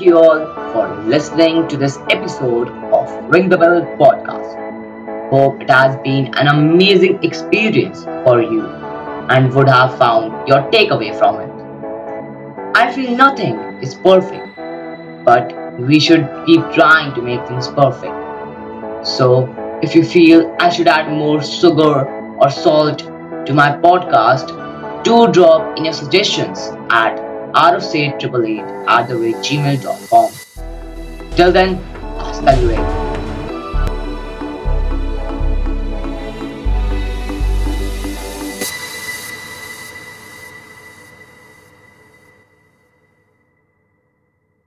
You 0.05 0.19
all 0.19 0.45
for 0.73 0.87
listening 1.05 1.67
to 1.69 1.77
this 1.77 1.99
episode 2.11 2.69
of 2.93 3.09
Ring 3.31 3.49
the 3.49 3.57
Bell 3.57 3.83
podcast. 3.99 5.31
Hope 5.31 5.63
it 5.63 5.71
has 5.71 5.97
been 6.03 6.27
an 6.35 6.49
amazing 6.49 7.23
experience 7.25 8.05
for 8.25 8.43
you 8.43 8.67
and 9.31 9.53
would 9.55 9.69
have 9.69 9.97
found 9.99 10.47
your 10.47 10.61
takeaway 10.71 11.17
from 11.19 11.41
it. 11.41 11.51
I 12.77 12.93
feel 12.93 13.17
nothing 13.17 13.57
is 13.83 13.95
perfect, 13.95 14.47
but 15.25 15.53
we 15.81 15.99
should 15.99 16.29
keep 16.47 16.61
trying 16.73 17.15
to 17.15 17.23
make 17.23 17.47
things 17.49 17.69
perfect. 17.69 18.15
So, 19.07 19.49
if 19.83 19.95
you 19.95 20.05
feel 20.05 20.55
I 20.61 20.69
should 20.71 20.89
add 20.89 21.11
more 21.11 21.43
sugar 21.43 22.07
or 22.39 22.51
salt 22.51 22.99
to 23.47 23.55
my 23.55 23.71
podcast, 23.73 24.53
do 25.05 25.31
drop 25.33 25.79
in 25.79 25.85
your 25.85 25.95
suggestions 25.95 26.71
at 26.91 27.24
rfc888 27.55 28.87
at 28.89 29.09
the 29.09 29.17
rate 29.17 29.37
gmail.com. 29.37 30.31
Till 31.37 31.53
then, 31.53 31.79
hasta 32.19 32.57
luego. 32.61 33.04